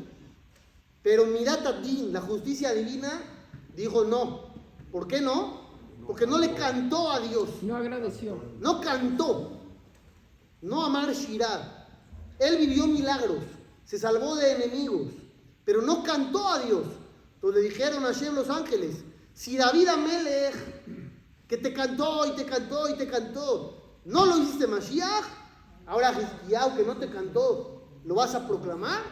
Pero 1.02 1.26
Mirat 1.26 1.66
Adin, 1.66 2.14
la 2.14 2.22
justicia 2.22 2.74
divina, 2.74 3.22
dijo 3.76 4.04
no. 4.04 4.50
¿Por 4.92 5.08
qué 5.08 5.22
no? 5.22 5.62
Porque 6.06 6.28
no 6.28 6.38
le 6.38 6.54
cantó 6.54 7.12
a 7.12 7.20
Dios. 7.20 7.50
No 7.62 7.76
agradeció. 7.76 8.42
No 8.60 8.82
cantó. 8.82 9.59
No 10.62 10.86
amar 10.86 11.12
Shirah. 11.14 11.88
Él 12.40 12.58
vivió 12.58 12.88
milagros. 12.88 13.44
Se 13.86 13.98
salvó 13.98 14.36
de 14.36 14.52
enemigos. 14.54 15.12
Pero 15.66 15.82
no 15.82 16.04
cantó 16.04 16.48
a 16.48 16.60
Dios. 16.60 16.86
Entonces 17.36 17.64
le 17.64 17.70
dijeron 17.70 18.04
a 18.04 18.08
Hashem 18.08 18.36
los 18.36 18.50
ángeles, 18.50 18.98
si 19.34 19.56
David 19.56 19.88
Amelech, 19.88 20.56
que 21.48 21.56
te 21.56 21.74
cantó 21.74 22.26
y 22.26 22.36
te 22.36 22.44
cantó 22.44 22.90
y 22.90 22.98
te 22.98 23.08
cantó, 23.08 24.00
no 24.04 24.26
lo 24.26 24.40
hiciste 24.40 24.68
Mashiach, 24.68 25.24
ahora 25.86 26.12
Hizkiyahu 26.12 26.76
que 26.76 26.84
no 26.84 26.98
te 26.98 27.10
cantó, 27.10 27.88
lo 28.04 28.16
vas 28.16 28.36
a 28.36 28.46
proclamar, 28.46 29.04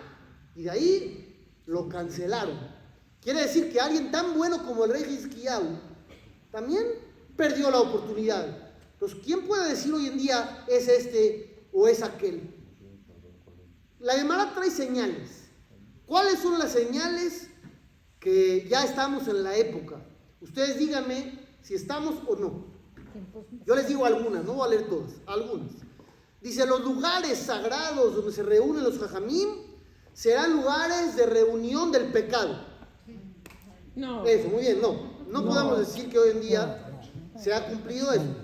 y 0.56 0.64
de 0.64 0.72
ahí 0.72 1.50
lo 1.68 1.88
cancelaron. 1.88 2.60
Quiere 3.22 3.44
decir 3.44 3.72
que 3.72 3.80
alguien 3.80 4.12
tan 4.12 4.38
bueno 4.38 4.66
como 4.66 4.84
el 4.84 4.92
rey 4.92 5.04
Hizkiyahu 5.04 5.80
también 6.52 6.86
perdió 7.38 7.72
la 7.72 7.80
oportunidad. 7.80 8.67
Entonces, 8.98 9.20
¿quién 9.24 9.46
puede 9.46 9.70
decir 9.70 9.94
hoy 9.94 10.08
en 10.08 10.18
día 10.18 10.66
es 10.68 10.88
este 10.88 11.68
o 11.72 11.88
es 11.88 12.02
aquel? 12.02 12.42
La 14.00 14.14
Gemara 14.14 14.54
trae 14.56 14.72
señales. 14.72 15.44
¿Cuáles 16.08 16.40
son 16.40 16.58
las 16.58 16.72
señales 16.72 17.48
que 18.20 18.68
ya 18.68 18.84
estamos 18.84 19.28
en 19.28 19.44
la 19.44 19.56
época? 19.56 20.04
Ustedes 20.42 20.80
díganme 20.80 21.40
si 21.62 21.76
estamos 21.76 22.16
o 22.28 22.36
no. 22.36 22.66
Yo 23.66 23.76
les 23.76 23.88
digo 23.88 24.04
algunas, 24.04 24.44
no 24.44 24.54
voy 24.54 24.68
a 24.68 24.70
leer 24.72 24.90
todas, 24.90 25.12
algunas. 25.28 25.72
Dice, 26.42 26.66
los 26.66 26.82
lugares 26.82 27.38
sagrados 27.38 28.16
donde 28.16 28.32
se 28.32 28.42
reúnen 28.42 28.84
los 28.84 28.98
jajamín 28.98 29.50
serán 30.14 30.54
lugares 30.54 31.16
de 31.16 31.28
reunión 31.28 31.92
del 31.92 32.12
pecado. 32.12 32.66
No. 33.96 34.26
Eso, 34.26 34.48
muy 34.50 34.62
bien, 34.62 34.82
no. 34.82 35.18
No, 35.30 35.46
podemos 35.46 35.80
decir 35.80 36.10
que 36.10 36.18
hoy 36.18 36.32
en 36.32 36.42
día 36.42 37.02
se 37.38 37.54
ha 37.54 37.68
cumplido 37.68 38.12
eso. 38.12 38.36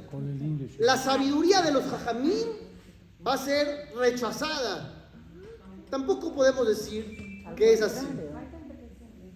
La 0.79 0.97
sabiduría 0.97 1.61
de 1.61 1.71
los 1.71 1.83
jajamín 1.85 2.47
va 3.25 3.33
a 3.33 3.37
ser 3.37 3.91
rechazada. 3.95 5.09
Tampoco 5.89 6.33
podemos 6.33 6.67
decir 6.67 7.43
que 7.55 7.73
es 7.73 7.81
así. 7.81 8.07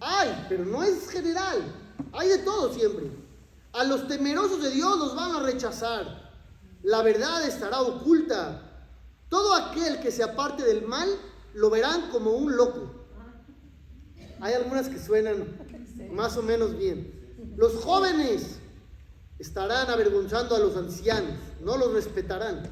Hay, 0.00 0.46
pero 0.48 0.64
no 0.64 0.82
es 0.82 1.08
general. 1.08 1.62
Hay 2.12 2.28
de 2.28 2.38
todo 2.38 2.72
siempre. 2.72 3.10
A 3.72 3.84
los 3.84 4.08
temerosos 4.08 4.62
de 4.62 4.70
Dios 4.70 4.98
los 4.98 5.14
van 5.14 5.36
a 5.36 5.40
rechazar. 5.40 6.32
La 6.82 7.02
verdad 7.02 7.46
estará 7.46 7.80
oculta. 7.80 8.62
Todo 9.28 9.54
aquel 9.54 10.00
que 10.00 10.10
se 10.10 10.22
aparte 10.22 10.62
del 10.64 10.86
mal 10.86 11.08
lo 11.54 11.70
verán 11.70 12.10
como 12.10 12.32
un 12.32 12.56
loco. 12.56 12.90
Hay 14.40 14.54
algunas 14.54 14.88
que 14.88 14.98
suenan 14.98 15.58
más 16.12 16.36
o 16.36 16.42
menos 16.42 16.76
bien. 16.76 17.54
Los 17.56 17.76
jóvenes 17.84 18.57
estarán 19.38 19.88
avergonzando 19.90 20.56
a 20.56 20.58
los 20.58 20.76
ancianos, 20.76 21.32
no 21.64 21.76
los 21.76 21.92
respetarán. 21.92 22.62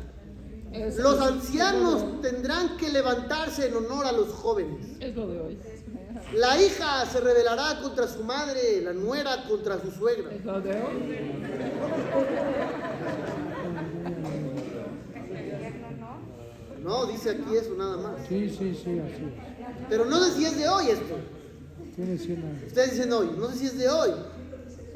Es, 0.73 0.97
Los 0.99 1.21
ancianos 1.21 2.21
tendrán 2.21 2.77
que 2.77 2.91
levantarse 2.91 3.69
en 3.69 3.77
honor 3.77 4.05
a 4.07 4.13
los 4.13 4.29
jóvenes. 4.29 4.85
es 5.01 5.15
lo 5.15 5.27
de 5.29 5.41
hoy. 5.41 5.59
La 6.35 6.61
hija 6.61 7.07
se 7.07 7.21
rebelará 7.21 7.81
contra 7.81 8.09
su 8.09 8.25
madre, 8.25 8.81
la 8.83 8.93
nuera 8.93 9.45
contra 9.49 9.81
su 9.81 9.91
suegra. 9.93 10.33
Es 10.35 10.45
lo 10.45 10.61
de 10.61 10.71
hoy. 10.73 12.37
No, 16.83 17.07
dice 17.07 17.31
aquí 17.31 17.57
eso 17.57 17.75
nada 17.77 17.97
más. 17.97 18.27
Sí, 18.29 18.49
sí, 18.49 18.75
sí, 18.75 18.99
así 18.99 19.25
es. 19.25 19.87
Pero 19.89 20.05
no 20.05 20.23
sé 20.25 20.33
si 20.33 20.45
es 20.45 20.57
de 20.59 20.69
hoy 20.69 20.89
esto. 20.91 21.17
Tiene 21.95 22.19
100 22.19 22.43
años. 22.43 22.63
Ustedes 22.67 22.91
dicen 22.93 23.13
hoy, 23.13 23.31
no 23.37 23.49
sé 23.51 23.57
si 23.59 23.67
es 23.67 23.79
de 23.79 23.89
hoy. 23.89 24.11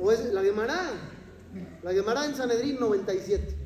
O 0.01 0.13
es 0.13 0.33
la 0.33 0.43
Gemara. 0.43 0.91
La 1.83 1.93
Gemara 1.93 2.25
en 2.25 2.35
Sanedrín 2.35 2.79
97. 2.79 3.57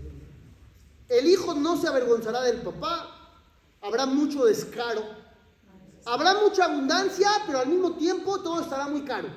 El 1.08 1.26
hijo 1.26 1.54
no 1.54 1.76
se 1.76 1.88
avergonzará 1.88 2.42
del 2.42 2.62
papá. 2.62 3.10
Habrá 3.82 4.06
mucho 4.06 4.44
descaro. 4.44 5.02
Habrá 6.06 6.34
mucha 6.34 6.64
abundancia, 6.64 7.28
pero 7.46 7.60
al 7.60 7.68
mismo 7.68 7.92
tiempo 7.96 8.40
todo 8.40 8.60
estará 8.60 8.88
muy 8.88 9.02
caro. 9.02 9.28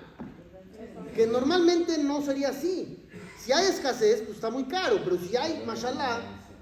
Que 1.14 1.28
normalmente 1.28 1.98
no 1.98 2.22
sería 2.22 2.50
así. 2.50 3.06
Si 3.40 3.52
hay 3.52 3.68
escasez, 3.68 4.22
pues 4.22 4.36
está 4.36 4.50
muy 4.50 4.66
caro. 4.66 5.00
Pero 5.04 5.18
si 5.18 5.36
hay, 5.36 5.64
mashallah, 5.66 6.20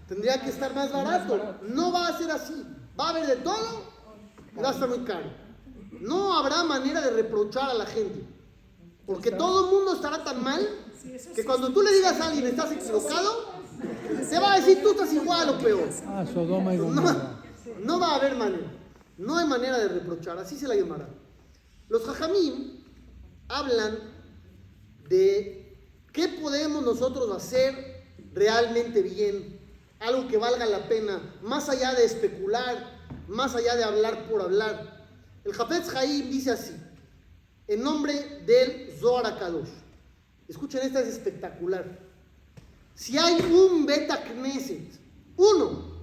tendría 0.08 0.42
que 0.42 0.50
estar 0.50 0.74
más 0.74 0.92
barato. 0.92 1.58
No 1.64 1.92
va 1.92 2.08
a 2.08 2.18
ser 2.18 2.32
así. 2.32 2.66
Va 3.00 3.08
a 3.08 3.10
haber 3.10 3.28
de 3.28 3.36
todo 3.38 3.84
y 4.56 4.60
va 4.60 4.70
a 4.70 4.74
estar 4.74 4.90
muy 4.90 5.04
caro. 5.04 5.32
No 6.00 6.38
habrá 6.38 6.64
manera 6.64 7.02
de 7.02 7.12
reprochar 7.12 7.70
a 7.70 7.74
la 7.74 7.86
gente. 7.86 8.26
Porque 9.06 9.32
todo 9.32 9.66
el 9.66 9.76
mundo 9.76 9.94
estará 9.94 10.24
tan 10.24 10.44
mal 10.44 10.68
que 11.36 11.44
cuando 11.46 11.72
tú 11.74 11.82
le 11.82 11.94
digas 11.94 12.20
a 12.20 12.28
alguien 12.28 12.48
estás 12.48 12.72
equivocado, 12.72 13.54
te 14.30 14.40
va 14.40 14.54
a 14.54 14.60
decir 14.60 14.82
tú 14.82 14.92
estás 14.92 15.14
igual 15.14 15.50
o 15.50 15.58
peor. 15.60 15.90
Ah, 16.08 16.26
Sodoma 16.32 16.74
y 16.74 16.78
No, 16.78 16.86
Gomorra. 16.86 17.42
no 17.82 18.00
va 18.00 18.12
a 18.12 18.16
haber 18.16 18.36
manera. 18.36 18.72
No 19.18 19.38
hay 19.38 19.48
manera 19.48 19.78
de 19.78 19.88
reprochar, 19.88 20.38
así 20.38 20.58
se 20.58 20.68
la 20.68 20.76
llamará. 20.76 21.08
Los 21.88 22.04
jajamín 22.04 22.84
hablan 23.48 23.98
de 25.08 25.78
qué 26.12 26.28
podemos 26.30 26.84
nosotros 26.84 27.30
hacer 27.36 28.04
realmente 28.34 29.02
bien, 29.02 29.60
algo 30.00 30.28
que 30.28 30.38
valga 30.38 30.66
la 30.66 30.88
pena, 30.90 31.22
más 31.42 31.70
allá 31.70 31.94
de 31.94 32.04
especular, 32.06 32.92
más 33.28 33.56
allá 33.56 33.76
de 33.76 33.84
hablar 33.84 34.28
por 34.30 34.42
hablar. 34.42 35.06
El 35.46 35.54
Jafetz 35.54 35.96
Haim 35.96 36.30
dice 36.30 36.52
así, 36.52 36.74
en 37.68 37.82
nombre 37.82 38.42
del 38.46 38.92
Zohar 39.00 39.26
HaKadosh. 39.26 39.70
Escuchen, 40.48 40.82
esta 40.84 41.02
es 41.02 41.08
espectacular. 41.08 42.00
Si 42.94 43.18
hay 43.18 43.42
un 43.42 43.86
Beta 43.86 44.24
Knesset, 44.24 45.00
uno, 45.38 45.96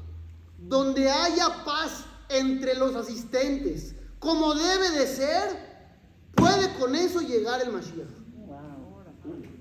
donde 0.59 1.11
haya 1.11 1.65
paz 1.65 2.05
entre 2.29 2.75
los 2.75 2.95
asistentes, 2.95 3.95
como 4.19 4.55
debe 4.55 4.91
de 4.91 5.07
ser, 5.07 5.73
puede 6.35 6.73
con 6.79 6.95
eso 6.95 7.21
llegar 7.21 7.63
el 7.63 7.73
Mashiach. 7.73 8.23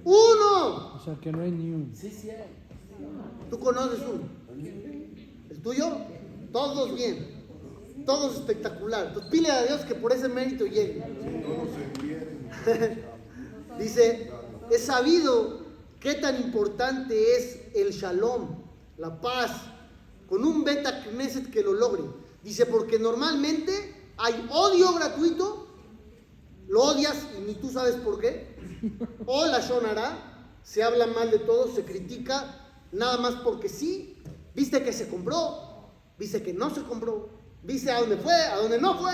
Uno. 0.04 0.96
O 0.96 1.02
sea 1.04 1.16
que 1.22 1.32
no 1.32 1.42
hay 1.42 1.52
ni 1.52 1.72
un. 1.72 1.94
Tú 3.50 3.60
conoces 3.60 4.00
uno. 4.00 4.24
¿El 5.50 5.62
tuyo? 5.62 5.98
Todos 6.52 6.96
bien. 6.96 7.42
Todos 8.06 8.36
espectacular. 8.36 9.08
Entonces 9.08 9.32
pile 9.32 9.52
a 9.52 9.64
Dios 9.64 9.82
que 9.82 9.96
por 9.96 10.12
ese 10.12 10.28
mérito 10.28 10.66
llegue. 10.66 11.04
Dice, 13.80 14.32
es 14.72 14.86
sabido 14.86 15.60
qué 16.00 16.16
tan 16.16 16.42
importante 16.42 17.36
es 17.36 17.60
el 17.76 17.92
shalom, 17.92 18.64
la 18.98 19.20
paz, 19.20 19.52
con 20.28 20.46
un 20.46 20.64
beta 20.64 21.04
knesset 21.04 21.52
que 21.52 21.62
lo 21.62 21.74
logre. 21.74 22.04
Dice, 22.42 22.66
porque 22.66 22.98
normalmente 22.98 24.12
hay 24.18 24.48
odio 24.50 24.94
gratuito, 24.94 25.68
lo 26.68 26.84
odias 26.84 27.18
y 27.38 27.42
ni 27.42 27.56
tú 27.56 27.70
sabes 27.70 27.96
por 27.96 28.20
qué. 28.20 28.56
O 29.26 29.46
la 29.46 29.60
shonara, 29.60 30.58
se 30.64 30.82
habla 30.82 31.06
mal 31.08 31.30
de 31.30 31.40
todo, 31.40 31.74
se 31.76 31.84
critica, 31.84 32.56
nada 32.92 33.18
más 33.18 33.36
porque 33.44 33.68
sí. 33.68 34.18
Viste 34.56 34.82
que 34.84 34.94
se 34.94 35.10
compró, 35.10 35.92
viste 36.18 36.42
que 36.42 36.54
no 36.54 36.74
se 36.74 36.82
compró, 36.84 37.30
viste 37.64 37.92
a 37.92 38.00
dónde 38.00 38.18
fue, 38.18 38.34
a 38.34 38.56
dónde 38.56 38.80
no 38.80 38.98
fue. 38.98 39.14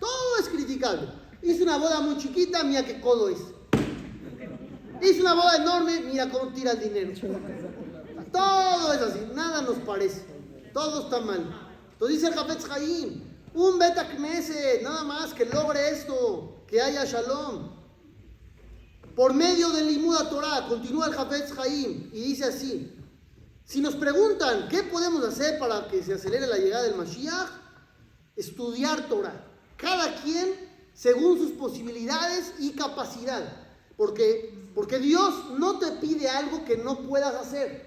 Todo 0.00 0.38
es 0.40 0.48
criticable. 0.48 1.08
Hice 1.42 1.62
una 1.62 1.78
boda 1.78 2.00
muy 2.00 2.18
chiquita, 2.18 2.64
mira 2.64 2.84
qué 2.84 3.00
codo 3.00 3.28
es. 3.28 3.38
Hice 5.02 5.20
una 5.20 5.34
boda 5.34 5.56
enorme, 5.56 6.00
mira 6.00 6.28
cómo 6.30 6.52
tira 6.52 6.72
el 6.72 6.80
dinero. 6.80 7.12
Todo 8.32 8.92
es 8.92 9.00
así, 9.00 9.20
nada 9.34 9.62
nos 9.62 9.78
parece. 9.78 10.24
Todo 10.72 11.04
está 11.04 11.20
mal. 11.20 11.70
Entonces 11.92 12.20
dice 12.20 12.28
el 12.28 12.34
Jafetz 12.34 12.70
Haim, 12.70 13.22
un 13.54 13.78
beta 13.78 14.08
Knesset, 14.08 14.82
nada 14.82 15.04
más 15.04 15.32
que 15.32 15.46
logre 15.46 15.90
esto, 15.90 16.62
que 16.66 16.80
haya 16.80 17.04
shalom. 17.04 17.74
por 19.14 19.32
medio 19.32 19.70
del 19.70 19.86
Limuda 19.86 20.28
Torah, 20.28 20.66
continúa 20.68 21.06
el 21.06 21.14
Hafetz 21.14 21.58
Haim 21.58 22.10
y 22.12 22.20
dice 22.20 22.44
así, 22.44 22.92
si 23.64 23.80
nos 23.80 23.96
preguntan 23.96 24.68
qué 24.68 24.82
podemos 24.82 25.24
hacer 25.24 25.58
para 25.58 25.88
que 25.88 26.02
se 26.02 26.14
acelere 26.14 26.46
la 26.46 26.58
llegada 26.58 26.84
del 26.84 26.96
Mashiach, 26.96 27.48
estudiar 28.36 29.08
Torah, 29.08 29.44
cada 29.78 30.14
quien 30.16 30.66
según 30.92 31.38
sus 31.38 31.52
posibilidades 31.52 32.54
y 32.58 32.72
capacidad, 32.72 33.65
porque, 33.96 34.70
porque 34.74 34.98
Dios 34.98 35.50
no 35.58 35.78
te 35.78 35.92
pide 35.92 36.28
algo 36.28 36.64
que 36.64 36.76
no 36.76 37.00
puedas 37.00 37.34
hacer. 37.34 37.86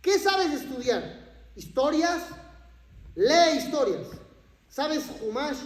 ¿Qué 0.00 0.18
sabes 0.18 0.52
estudiar? 0.52 1.20
Historias, 1.54 2.22
lee 3.14 3.58
historias. 3.58 4.06
¿Sabes 4.68 5.04
Humash? 5.20 5.58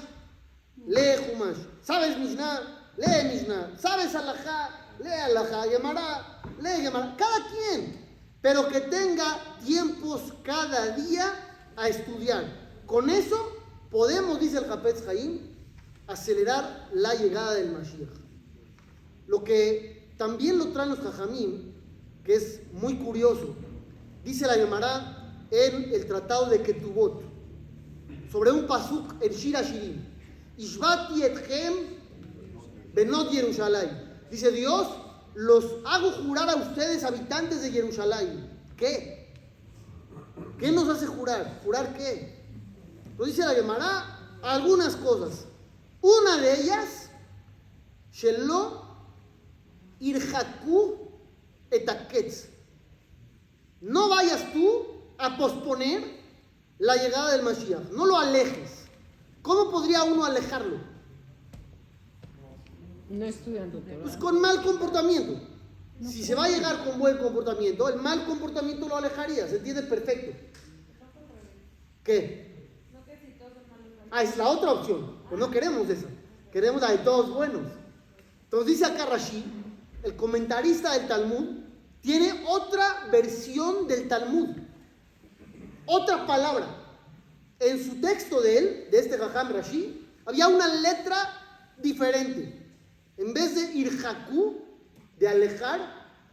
Lee 0.86 1.32
Humash. 1.32 1.58
¿Sabes 1.82 2.18
Mishnah? 2.18 2.90
Lee 2.96 3.28
Mishnah. 3.32 3.78
¿Sabes 3.78 4.14
Alajá? 4.14 4.70
Lee 4.98 5.08
Alajá. 5.08 5.62
Gemara, 5.64 6.42
lee 6.60 6.82
Gemara. 6.82 7.14
Cada 7.16 7.46
quien. 7.48 8.04
Pero 8.42 8.68
que 8.68 8.80
tenga 8.80 9.38
tiempos 9.64 10.32
cada 10.42 10.96
día 10.96 11.32
a 11.76 11.88
estudiar. 11.88 12.44
Con 12.86 13.10
eso 13.10 13.36
podemos, 13.90 14.40
dice 14.40 14.58
el 14.58 14.66
Japetz 14.66 15.06
Haim, 15.08 15.40
acelerar 16.06 16.88
la 16.92 17.14
llegada 17.14 17.54
del 17.54 17.72
Mashiach. 17.72 18.25
Lo 19.26 19.42
que 19.42 20.12
también 20.16 20.58
lo 20.58 20.68
traen 20.68 20.90
los 20.90 21.00
que 22.24 22.34
es 22.34 22.60
muy 22.72 22.96
curioso, 22.96 23.54
dice 24.24 24.46
la 24.46 24.54
Gemara 24.54 25.46
en 25.50 25.92
el 25.92 26.06
tratado 26.06 26.48
de 26.50 26.62
Ketubot, 26.62 27.22
sobre 28.30 28.50
un 28.50 28.66
pasuk 28.66 29.14
en 29.22 29.32
Shira 29.32 29.62
Shirim. 29.62 30.04
Ishbati 30.58 31.22
etchem 31.22 31.74
benot 32.94 33.30
Yerushalayim. 33.30 33.90
Dice 34.30 34.50
Dios, 34.50 34.88
los 35.34 35.64
hago 35.84 36.10
jurar 36.12 36.48
a 36.50 36.56
ustedes, 36.56 37.04
habitantes 37.04 37.62
de 37.62 37.70
Jerusalén. 37.70 38.50
¿Qué? 38.76 39.34
¿Qué 40.58 40.72
nos 40.72 40.88
hace 40.88 41.06
jurar? 41.06 41.60
¿Jurar 41.64 41.94
qué? 41.96 42.42
Lo 43.18 43.26
dice 43.26 43.44
la 43.44 43.54
Gemara, 43.54 44.38
algunas 44.42 44.96
cosas. 44.96 45.44
Una 46.00 46.38
de 46.38 46.60
ellas, 46.60 47.10
Shelo 48.12 48.85
Irhaku 50.00 51.10
etaketz. 51.70 52.48
No 53.80 54.08
vayas 54.08 54.52
tú 54.52 54.86
a 55.18 55.36
posponer 55.36 56.02
la 56.78 56.96
llegada 56.96 57.32
del 57.32 57.42
Mashiach. 57.42 57.90
No 57.92 58.06
lo 58.06 58.18
alejes. 58.18 58.86
¿Cómo 59.42 59.70
podría 59.70 60.02
uno 60.02 60.24
alejarlo? 60.24 60.78
No 63.08 63.24
estudiando. 63.24 63.80
Pues 64.02 64.16
con 64.16 64.40
mal 64.40 64.62
comportamiento. 64.62 65.40
Si 66.02 66.24
se 66.24 66.34
va 66.34 66.44
a 66.44 66.48
llegar 66.48 66.84
con 66.84 66.98
buen 66.98 67.16
comportamiento, 67.18 67.88
el 67.88 68.00
mal 68.00 68.24
comportamiento 68.26 68.88
lo 68.88 68.96
alejaría. 68.96 69.46
¿Se 69.46 69.58
entiende? 69.58 69.82
Perfecto. 69.84 70.36
¿Qué? 72.02 72.46
Ah, 74.10 74.22
es 74.22 74.36
la 74.36 74.48
otra 74.48 74.72
opción. 74.72 75.18
Pues 75.28 75.40
no 75.40 75.50
queremos 75.50 75.88
esa. 75.88 76.06
Queremos 76.52 76.80
la 76.80 76.90
de 76.90 76.98
todos 76.98 77.34
buenos. 77.34 77.62
Entonces 78.44 78.68
dice 78.68 78.84
acá 78.84 79.06
Rashi, 79.06 79.44
el 80.06 80.14
comentarista 80.14 80.92
del 80.92 81.08
Talmud, 81.08 81.64
tiene 82.00 82.44
otra 82.46 83.08
versión 83.10 83.88
del 83.88 84.06
Talmud. 84.06 84.50
Otra 85.84 86.24
palabra. 86.24 86.64
En 87.58 87.84
su 87.84 88.00
texto 88.00 88.40
de 88.40 88.58
él, 88.58 88.88
de 88.92 89.00
este 89.00 89.18
Jajam 89.18 89.50
Rashi, 89.52 90.06
había 90.24 90.46
una 90.46 90.68
letra 90.68 91.16
diferente. 91.78 92.56
En 93.16 93.34
vez 93.34 93.56
de 93.56 93.76
Irhaku, 93.76 94.58
de 95.18 95.26
alejar, 95.26 95.80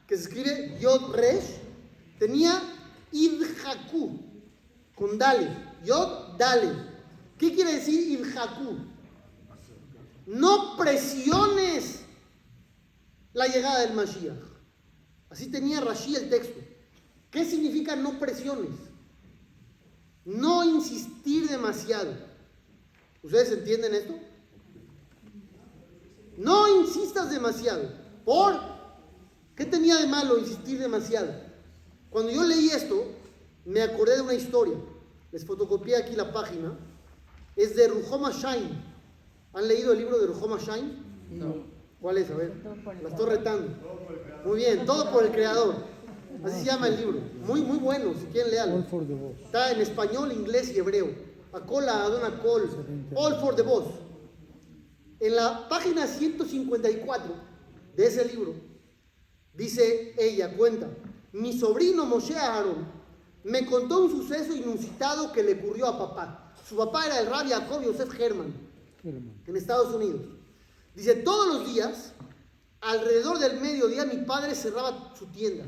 que 0.05 0.17
se 0.17 0.23
escribe 0.25 0.77
Yod 0.79 1.15
Resh, 1.15 1.55
tenía 2.19 2.62
Idhaku, 3.12 4.19
con 4.93 5.17
Dale. 5.17 5.49
Yod 5.83 6.38
Dale. 6.38 6.73
¿Qué 7.39 7.55
quiere 7.55 7.73
decir 7.73 8.19
Idhaku? 8.19 8.77
No 10.27 10.77
presiones 10.77 12.02
la 13.33 13.47
llegada 13.47 13.81
del 13.81 13.93
Mashiach. 13.93 14.53
Así 15.29 15.47
tenía 15.47 15.81
Rashi 15.81 16.15
el 16.15 16.29
texto. 16.29 16.59
¿Qué 17.31 17.43
significa 17.43 17.95
no 17.95 18.19
presiones? 18.19 18.69
No 20.25 20.63
insistir 20.63 21.49
demasiado. 21.49 22.13
¿Ustedes 23.23 23.51
entienden 23.51 23.95
esto? 23.95 24.13
No 26.37 26.81
insistas 26.81 27.31
demasiado. 27.31 27.89
¿Por? 28.23 28.59
¿Qué 29.55 29.65
tenía 29.65 29.97
de 29.97 30.07
malo 30.07 30.37
insistir 30.37 30.79
demasiado? 30.79 31.33
Cuando 32.09 32.31
yo 32.31 32.43
leí 32.43 32.69
esto, 32.69 33.03
me 33.65 33.81
acordé 33.81 34.17
de 34.17 34.21
una 34.21 34.33
historia. 34.35 34.77
Les 35.31 35.43
fotocopié 35.43 35.97
aquí 35.97 36.15
la 36.15 36.31
página. 36.31 36.77
Es 37.55 37.75
de 37.75 37.87
Ruhoma 37.87 38.31
Shain. 38.31 38.69
¿Han 39.53 39.67
leído 39.67 39.93
el 39.93 39.99
libro 39.99 40.19
de 40.19 40.27
Ruhoma 40.27 40.59
Shain? 40.59 41.03
No. 41.31 41.72
¿Cuál 42.03 42.17
es? 42.17 42.29
A 42.29 42.35
ver. 42.35 42.51
La 43.01 43.07
estoy 43.07 43.29
retando. 43.29 43.69
Muy 44.43 44.57
bien, 44.57 44.85
todo 44.85 45.09
por 45.09 45.23
el 45.23 45.31
creador. 45.31 45.75
Así 46.43 46.59
se 46.59 46.65
llama 46.65 46.89
el 46.89 46.97
libro. 46.97 47.21
Muy, 47.47 47.61
muy 47.61 47.77
bueno, 47.77 48.13
si 48.19 48.25
quieren 48.25 48.51
leerlo. 48.51 48.75
All 48.75 48.83
for 48.83 49.07
the 49.07 49.13
boss. 49.13 49.39
Está 49.39 49.71
en 49.71 49.79
español, 49.79 50.33
inglés 50.33 50.73
y 50.75 50.79
hebreo. 50.79 51.07
Acola, 51.53 52.03
Adona 52.03 52.41
Col, 52.41 52.69
All 53.15 53.35
for 53.39 53.55
the 53.55 53.61
Boss. 53.61 53.85
En 55.21 55.33
la 55.33 55.69
página 55.69 56.05
154 56.05 57.35
de 57.95 58.05
ese 58.05 58.25
libro, 58.25 58.53
dice 59.53 60.13
ella, 60.17 60.57
cuenta, 60.57 60.89
mi 61.31 61.57
sobrino 61.57 62.05
Moshe 62.05 62.35
Aaron 62.35 62.85
me 63.45 63.65
contó 63.65 64.03
un 64.03 64.11
suceso 64.11 64.53
inusitado 64.53 65.31
que 65.31 65.41
le 65.41 65.53
ocurrió 65.53 65.87
a 65.87 65.97
papá. 65.97 66.53
Su 66.67 66.75
papá 66.75 67.05
era 67.05 67.21
el 67.21 67.27
rabbi 67.27 67.51
Jacob 67.51 67.81
Yosef 67.81 68.19
Herman, 68.19 68.53
Herman. 69.01 69.41
en 69.47 69.55
Estados 69.55 69.95
Unidos. 69.95 70.42
Dice, 70.95 71.15
todos 71.15 71.47
los 71.47 71.73
días, 71.73 72.13
alrededor 72.82 73.39
del 73.39 73.60
mediodía, 73.60 74.06
mi 74.06 74.17
padre 74.25 74.56
cerraba 74.56 75.13
su 75.17 75.25
tienda. 75.27 75.65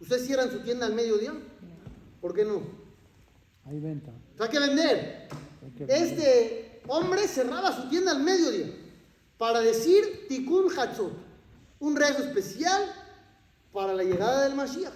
¿Ustedes 0.00 0.26
cierran 0.26 0.50
su 0.50 0.60
tienda 0.60 0.86
al 0.86 0.94
mediodía? 0.94 1.32
¿Por 2.20 2.34
qué 2.34 2.44
no? 2.44 2.62
Hay 3.64 3.80
venta. 3.80 4.12
Hay 4.38 4.48
que 4.48 4.58
vender. 4.58 5.28
Hay 5.64 5.70
que 5.72 5.84
vender. 5.84 6.02
Este 6.02 6.82
hombre 6.86 7.26
cerraba 7.26 7.74
su 7.74 7.88
tienda 7.88 8.12
al 8.12 8.22
mediodía 8.22 8.74
para 9.36 9.60
decir 9.60 10.26
Tikkun 10.28 10.66
Hatzot, 10.76 11.12
un 11.80 11.96
rezo 11.96 12.24
especial 12.24 12.92
para 13.72 13.94
la 13.94 14.02
llegada 14.02 14.44
del 14.44 14.54
Mashiach. 14.54 14.92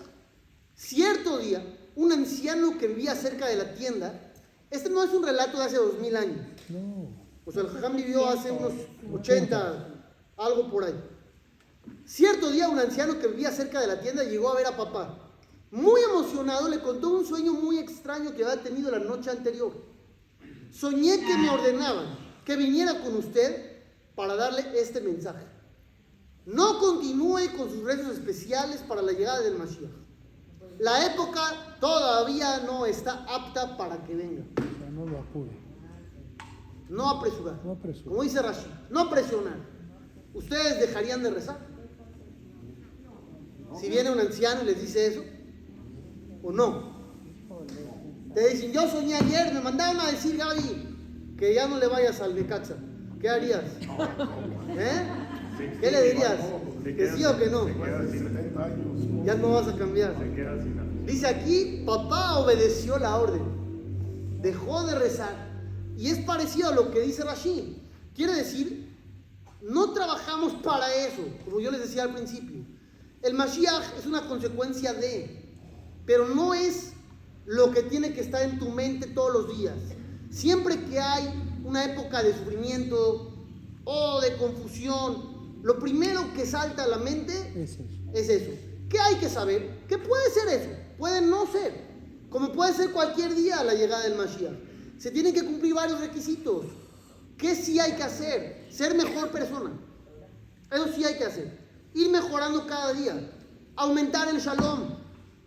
Cierto 0.75 1.39
día, 1.39 1.65
un 1.95 2.13
anciano 2.13 2.77
que 2.79 2.89
vivía 2.89 3.15
cerca 3.15 3.47
de 3.47 3.57
la 3.57 3.75
tienda, 3.75 4.33
este 4.71 4.91
no 4.91 5.05
es 5.05 5.11
un 5.13 5.25
relato 5.25 5.59
de 5.59 5.65
hace 5.65 5.77
dos 5.77 5.99
mil 6.01 6.17
años, 6.17 6.39
No. 6.69 6.92
O 7.45 7.53
sea, 7.53 7.63
el 7.63 7.69
Jajam 7.69 7.97
vivió 7.97 8.27
hace 8.27 8.51
unos 8.51 8.73
80, 9.13 9.89
algo 10.37 10.71
por 10.71 10.85
ahí. 10.85 10.95
Cierto 12.05 12.51
día, 12.51 12.69
un 12.69 12.79
anciano 12.79 13.19
que 13.19 13.27
vivía 13.27 13.51
cerca 13.51 13.81
de 13.81 13.87
la 13.87 14.01
tienda 14.01 14.23
llegó 14.23 14.51
a 14.51 14.57
ver 14.57 14.67
a 14.67 14.77
papá. 14.77 15.19
Muy 15.71 16.03
emocionado, 16.03 16.69
le 16.69 16.81
contó 16.81 17.11
un 17.11 17.25
sueño 17.25 17.55
muy 17.55 17.79
extraño 17.79 18.35
que 18.35 18.45
había 18.45 18.63
tenido 18.63 18.91
la 18.91 18.99
noche 18.99 19.31
anterior. 19.31 19.73
Soñé 20.71 21.21
que 21.21 21.37
me 21.39 21.51
ordenaban 21.51 22.19
que 22.45 22.57
viniera 22.57 23.01
con 23.01 23.17
usted 23.17 23.83
para 24.15 24.37
darle 24.37 24.65
este 24.75 25.01
mensaje. 25.01 25.47
No 26.45 26.79
continúe 26.79 27.57
con 27.57 27.71
sus 27.71 27.83
rezos 27.85 28.13
especiales 28.13 28.81
para 28.83 29.03
la 29.03 29.13
llegada 29.13 29.41
del 29.41 29.59
Mashiach. 29.59 29.91
La 30.79 31.07
época 31.07 31.77
todavía 31.81 32.61
no 32.61 32.85
está 32.87 33.25
apta 33.29 33.77
para 33.77 34.03
que 34.05 34.15
venga. 34.15 34.43
O 34.57 34.79
sea, 34.79 34.91
no 34.91 35.07
lo 35.07 35.19
apure. 35.21 35.62
No 36.93 37.09
apresurar. 37.09 37.55
No. 37.65 37.79
Como 38.05 38.23
dice 38.23 38.43
Rashi, 38.43 38.67
no 38.91 39.09
presionar. 39.09 39.57
¿Ustedes 40.35 40.79
dejarían 40.79 41.23
de 41.23 41.31
rezar? 41.31 41.59
Si 43.81 43.89
viene 43.89 44.11
un 44.11 44.21
anciano 44.21 44.63
y 44.63 44.67
les 44.67 44.81
dice 44.81 45.07
eso, 45.07 45.23
o 46.43 46.53
no. 46.53 46.93
Te 48.35 48.49
dicen, 48.49 48.73
yo 48.73 48.87
soñé 48.89 49.15
ayer, 49.15 49.55
me 49.55 49.61
mandaron 49.61 50.01
a 50.01 50.11
decir, 50.11 50.37
Gaby, 50.37 51.35
que 51.39 51.55
ya 51.55 51.67
no 51.67 51.79
le 51.79 51.87
vayas 51.87 52.21
al 52.21 52.35
Necaxa. 52.35 52.77
¿Qué 53.19 53.29
harías? 53.29 53.63
¿Eh? 54.77 55.79
¿Qué 55.81 55.91
le 55.91 56.03
dirías? 56.03 56.41
¿Que 56.85 57.11
sí 57.11 57.25
o 57.25 57.39
que 57.39 57.47
no? 57.47 57.69
Ya 59.25 59.35
no 59.35 59.53
vas 59.53 59.69
a 59.69 59.77
cambiar. 59.79 60.15
Dice 61.07 61.27
aquí, 61.27 61.85
papá 61.87 62.39
obedeció 62.39 62.99
la 62.99 63.17
orden. 63.17 63.43
Dejó 64.43 64.85
de 64.85 64.99
rezar. 64.99 65.52
Y 66.03 66.09
es 66.09 66.19
parecido 66.19 66.71
a 66.71 66.75
lo 66.75 66.91
que 66.91 67.01
dice 67.01 67.23
Rashi. 67.23 67.81
Quiere 68.13 68.35
decir, 68.35 68.93
no 69.63 69.93
trabajamos 69.93 70.55
para 70.55 70.93
eso, 70.93 71.23
como 71.45 71.61
yo 71.61 71.71
les 71.71 71.81
decía 71.83 72.03
al 72.03 72.13
principio. 72.13 72.67
El 73.23 73.35
Mashiach 73.35 73.97
es 73.97 74.05
una 74.07 74.27
consecuencia 74.27 74.95
de, 74.95 75.45
pero 76.05 76.27
no 76.27 76.55
es 76.55 76.95
lo 77.47 77.71
que 77.71 77.85
tiene 77.85 78.13
que 78.13 78.21
estar 78.21 78.43
en 78.43 78.59
tu 78.59 78.71
mente 78.71 79.07
todos 79.07 79.33
los 79.33 79.57
días. 79.57 79.77
Siempre 80.29 80.77
que 80.87 80.99
hay 80.99 81.61
una 81.65 81.85
época 81.85 82.21
de 82.21 82.37
sufrimiento 82.37 83.33
o 83.85 84.21
de 84.23 84.37
confusión 84.39 85.61
lo 85.63 85.79
primero 85.79 86.35
que 86.35 86.45
salta 86.45 86.83
a 86.83 86.89
la 86.89 86.99
mente 86.99 87.33
Es 87.55 87.75
eso. 87.75 87.83
es 88.13 88.29
eso. 88.29 88.51
¿Qué 88.89 88.99
hay 88.99 89.15
que 89.19 89.29
saber? 89.29 89.87
Que 89.87 89.99
puede 89.99 90.29
ser 90.33 90.49
eso, 90.49 90.71
puede 90.99 91.23
no 91.23 91.47
ser, 91.47 91.73
como 92.29 92.51
puede 92.51 92.75
ser 92.75 92.91
cualquier 92.91 93.37
día 93.37 93.63
la 93.63 93.75
llegada 93.75 94.03
del 94.03 94.17
Mashiach. 94.17 94.72
Se 94.99 95.11
tienen 95.11 95.35
que 95.35 95.45
cumplir 95.45 95.75
varios 95.75 96.01
requisitos. 96.01 96.67
¿Qué 97.37 97.55
sí 97.55 97.81
hay 97.81 97.93
que 97.93 98.03
hacer? 98.03 98.67
Ser 98.71 98.95
mejor 98.95 99.31
persona. 99.31 99.73
Eso 100.71 100.89
sí 100.95 101.05
hay 101.05 101.19
que 101.19 101.25
hacer. 101.25 101.59
Ir 101.95 102.11
mejorando 102.11 102.67
cada 102.67 102.93
día. 102.93 103.31
Aumentar 103.77 104.29
el 104.29 104.39
shalom. 104.39 104.97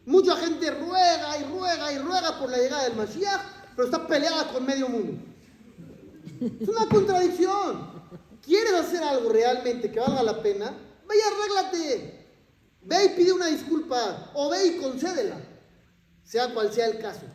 Mucha 0.06 0.36
gente 0.36 0.70
ruega 0.72 1.38
y 1.40 1.44
ruega 1.46 1.92
y 1.94 1.98
ruega 1.98 2.40
por 2.40 2.50
la 2.50 2.58
llegada 2.58 2.84
del 2.84 2.96
Mashiach, 2.96 3.42
pero 3.76 3.88
está 3.88 4.06
peleada 4.06 4.52
con 4.54 4.66
medio 4.66 4.88
mundo. 4.88 5.14
Es 6.62 6.68
una 6.68 6.88
contradicción. 6.88 7.96
¿Quieres 8.44 8.74
hacer 8.74 9.02
algo 9.02 9.32
realmente 9.32 9.92
que 9.92 10.00
valga 10.00 10.22
la 10.22 10.42
pena? 10.44 10.72
Ve 11.08 11.16
y 11.16 11.22
arréglate. 11.22 12.26
Ve 12.82 13.06
y 13.06 13.10
pide 13.10 13.34
una 13.34 13.48
disculpa. 13.48 14.32
O 14.36 14.50
ve 14.50 14.68
y 14.68 14.78
concédela. 14.78 15.38
Sea 16.24 16.54
cual 16.54 16.72
sea 16.72 16.88
el 16.88 17.00
caso. 17.00 17.26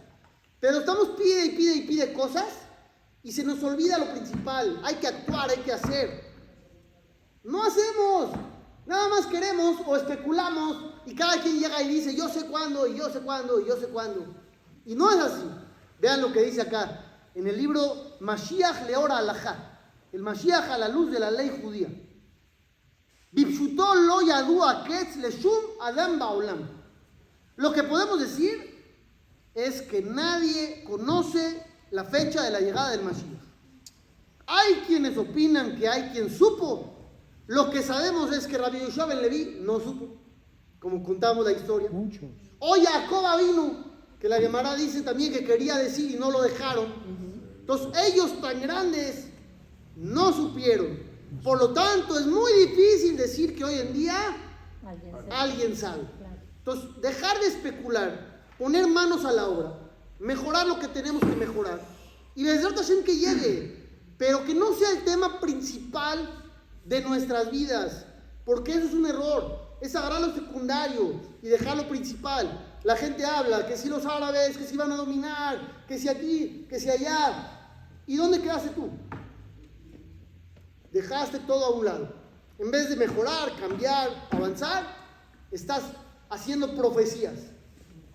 Pero 0.61 0.81
estamos 0.81 1.11
pide 1.11 1.47
y 1.47 1.51
pide 1.51 1.75
y 1.77 1.81
pide 1.83 2.13
cosas 2.13 2.47
y 3.23 3.33
se 3.33 3.43
nos 3.43 3.63
olvida 3.63 3.99
lo 3.99 4.11
principal. 4.13 4.81
Hay 4.85 4.97
que 4.97 5.07
actuar, 5.07 5.51
hay 5.51 5.59
que 5.59 5.73
hacer. 5.73 6.25
No 7.43 7.63
hacemos. 7.63 8.31
Nada 8.87 9.09
más 9.09 9.27
queremos 9.27 9.81
o 9.87 9.97
especulamos 9.97 10.95
y 11.07 11.15
cada 11.15 11.41
quien 11.41 11.59
llega 11.59 11.83
y 11.83 11.89
dice 11.89 12.15
yo 12.15 12.29
sé 12.29 12.47
cuándo 12.47 12.87
y 12.87 12.97
yo 12.97 13.09
sé 13.11 13.21
cuándo 13.21 13.61
y 13.61 13.67
yo 13.67 13.77
sé 13.79 13.89
cuándo. 13.89 14.27
Y 14.85 14.95
no 14.95 15.11
es 15.11 15.19
así. 15.19 15.45
Vean 16.01 16.21
lo 16.21 16.33
que 16.33 16.43
dice 16.43 16.63
acá 16.63 17.07
en 17.35 17.47
el 17.47 17.57
libro 17.57 18.17
Mashiach 18.21 18.87
Leora 18.87 19.19
Alajá. 19.19 19.79
El 20.13 20.23
Mashiach 20.23 20.71
a 20.71 20.79
la 20.79 20.89
luz 20.89 21.11
de 21.13 21.21
la 21.21 21.31
ley 21.31 21.61
judía. 21.63 21.89
Lo 27.57 27.73
que 27.73 27.83
podemos 27.85 28.21
decir 28.21 28.80
es 29.55 29.83
que 29.83 30.03
nadie 30.03 30.85
conoce 30.85 31.63
la 31.91 32.05
fecha 32.05 32.43
de 32.43 32.51
la 32.51 32.61
llegada 32.61 32.91
del 32.91 33.03
Mashiach. 33.03 33.41
Hay 34.47 34.75
quienes 34.87 35.17
opinan 35.17 35.77
que 35.77 35.89
hay 35.89 36.11
quien 36.11 36.31
supo. 36.31 36.93
Lo 37.47 37.71
que 37.71 37.83
sabemos 37.83 38.33
es 38.33 38.47
que 38.47 38.59
Rabbi 38.59 38.81
Yoshua 38.81 39.07
ben 39.07 39.23
Levi 39.23 39.59
no 39.61 39.81
supo, 39.81 40.17
como 40.79 41.03
contamos 41.03 41.45
la 41.45 41.53
historia. 41.53 41.89
Muchos. 41.91 42.31
O 42.59 42.75
Jacob 42.75 43.25
vino, 43.39 43.85
que 44.21 44.29
la 44.29 44.39
Gemara 44.39 44.75
dice 44.75 45.03
también 45.03 45.33
que 45.33 45.45
quería 45.45 45.77
decir 45.77 46.11
y 46.11 46.15
no 46.15 46.31
lo 46.31 46.43
dejaron. 46.43 46.93
Entonces 47.61 47.89
ellos 48.13 48.41
tan 48.41 48.61
grandes 48.61 49.29
no 49.97 50.33
supieron. 50.33 50.99
Por 51.43 51.59
lo 51.59 51.73
tanto, 51.73 52.19
es 52.19 52.27
muy 52.27 52.53
difícil 52.67 53.17
decir 53.17 53.55
que 53.55 53.65
hoy 53.65 53.75
en 53.75 53.93
día 53.93 54.37
Alguien 54.85 55.15
alguien 55.31 55.77
sabe. 55.77 56.03
Entonces, 56.59 57.01
dejar 57.01 57.39
de 57.41 57.47
especular, 57.47 58.30
poner 58.61 58.87
manos 58.87 59.25
a 59.25 59.33
la 59.33 59.49
obra, 59.49 59.73
mejorar 60.19 60.67
lo 60.67 60.79
que 60.79 60.87
tenemos 60.89 61.23
que 61.23 61.35
mejorar 61.35 61.81
y 62.35 62.45
Bezrat 62.45 62.77
Hashem 62.77 63.03
que 63.05 63.17
llegue, 63.17 63.89
pero 64.19 64.45
que 64.45 64.55
no 64.55 64.75
sea 64.75 64.91
el 64.91 65.03
tema 65.03 65.41
principal 65.41 66.29
de 66.85 67.01
nuestras 67.01 67.51
vidas, 67.51 68.05
porque 68.45 68.73
eso 68.73 68.89
es 68.89 68.93
un 68.93 69.07
error, 69.07 69.77
es 69.81 69.97
agarrar 69.97 70.21
lo 70.21 70.35
secundario 70.35 71.23
y 71.43 71.49
dejar 71.49 71.79
lo 71.79 71.89
principal. 71.89 72.77
La 72.85 72.97
gente 72.97 73.25
habla 73.25 73.67
que 73.67 73.79
si 73.79 73.89
los 73.89 74.05
árabes, 74.05 74.59
que 74.59 74.67
si 74.67 74.77
van 74.77 74.93
a 74.93 74.97
dominar, 74.97 75.87
que 75.89 75.99
si 75.99 76.09
aquí, 76.09 76.67
que 76.69 76.79
si 76.79 76.91
allá. 76.91 77.59
¿Y 78.07 78.17
dónde 78.17 78.43
quedaste 78.43 78.71
tú? 78.71 78.91
Dejaste 80.93 81.39
todo 81.41 81.65
a 81.65 81.71
un 81.71 81.85
lado. 81.87 82.15
En 82.59 82.71
vez 82.71 82.91
de 82.91 82.97
mejorar, 82.97 83.57
cambiar, 83.59 84.29
avanzar, 84.31 84.87
estás 85.51 85.83
haciendo 86.29 86.75
profecías. 86.75 87.50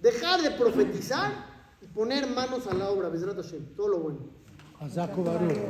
Dejar 0.02 0.42
de 0.42 0.52
profetizar 0.52 1.32
y 1.82 1.88
poner 1.88 2.28
manos 2.28 2.68
a 2.68 2.74
la 2.74 2.90
obra. 2.90 3.10
Todo 3.76 3.88
lo 3.88 4.00
bueno. 4.00 4.20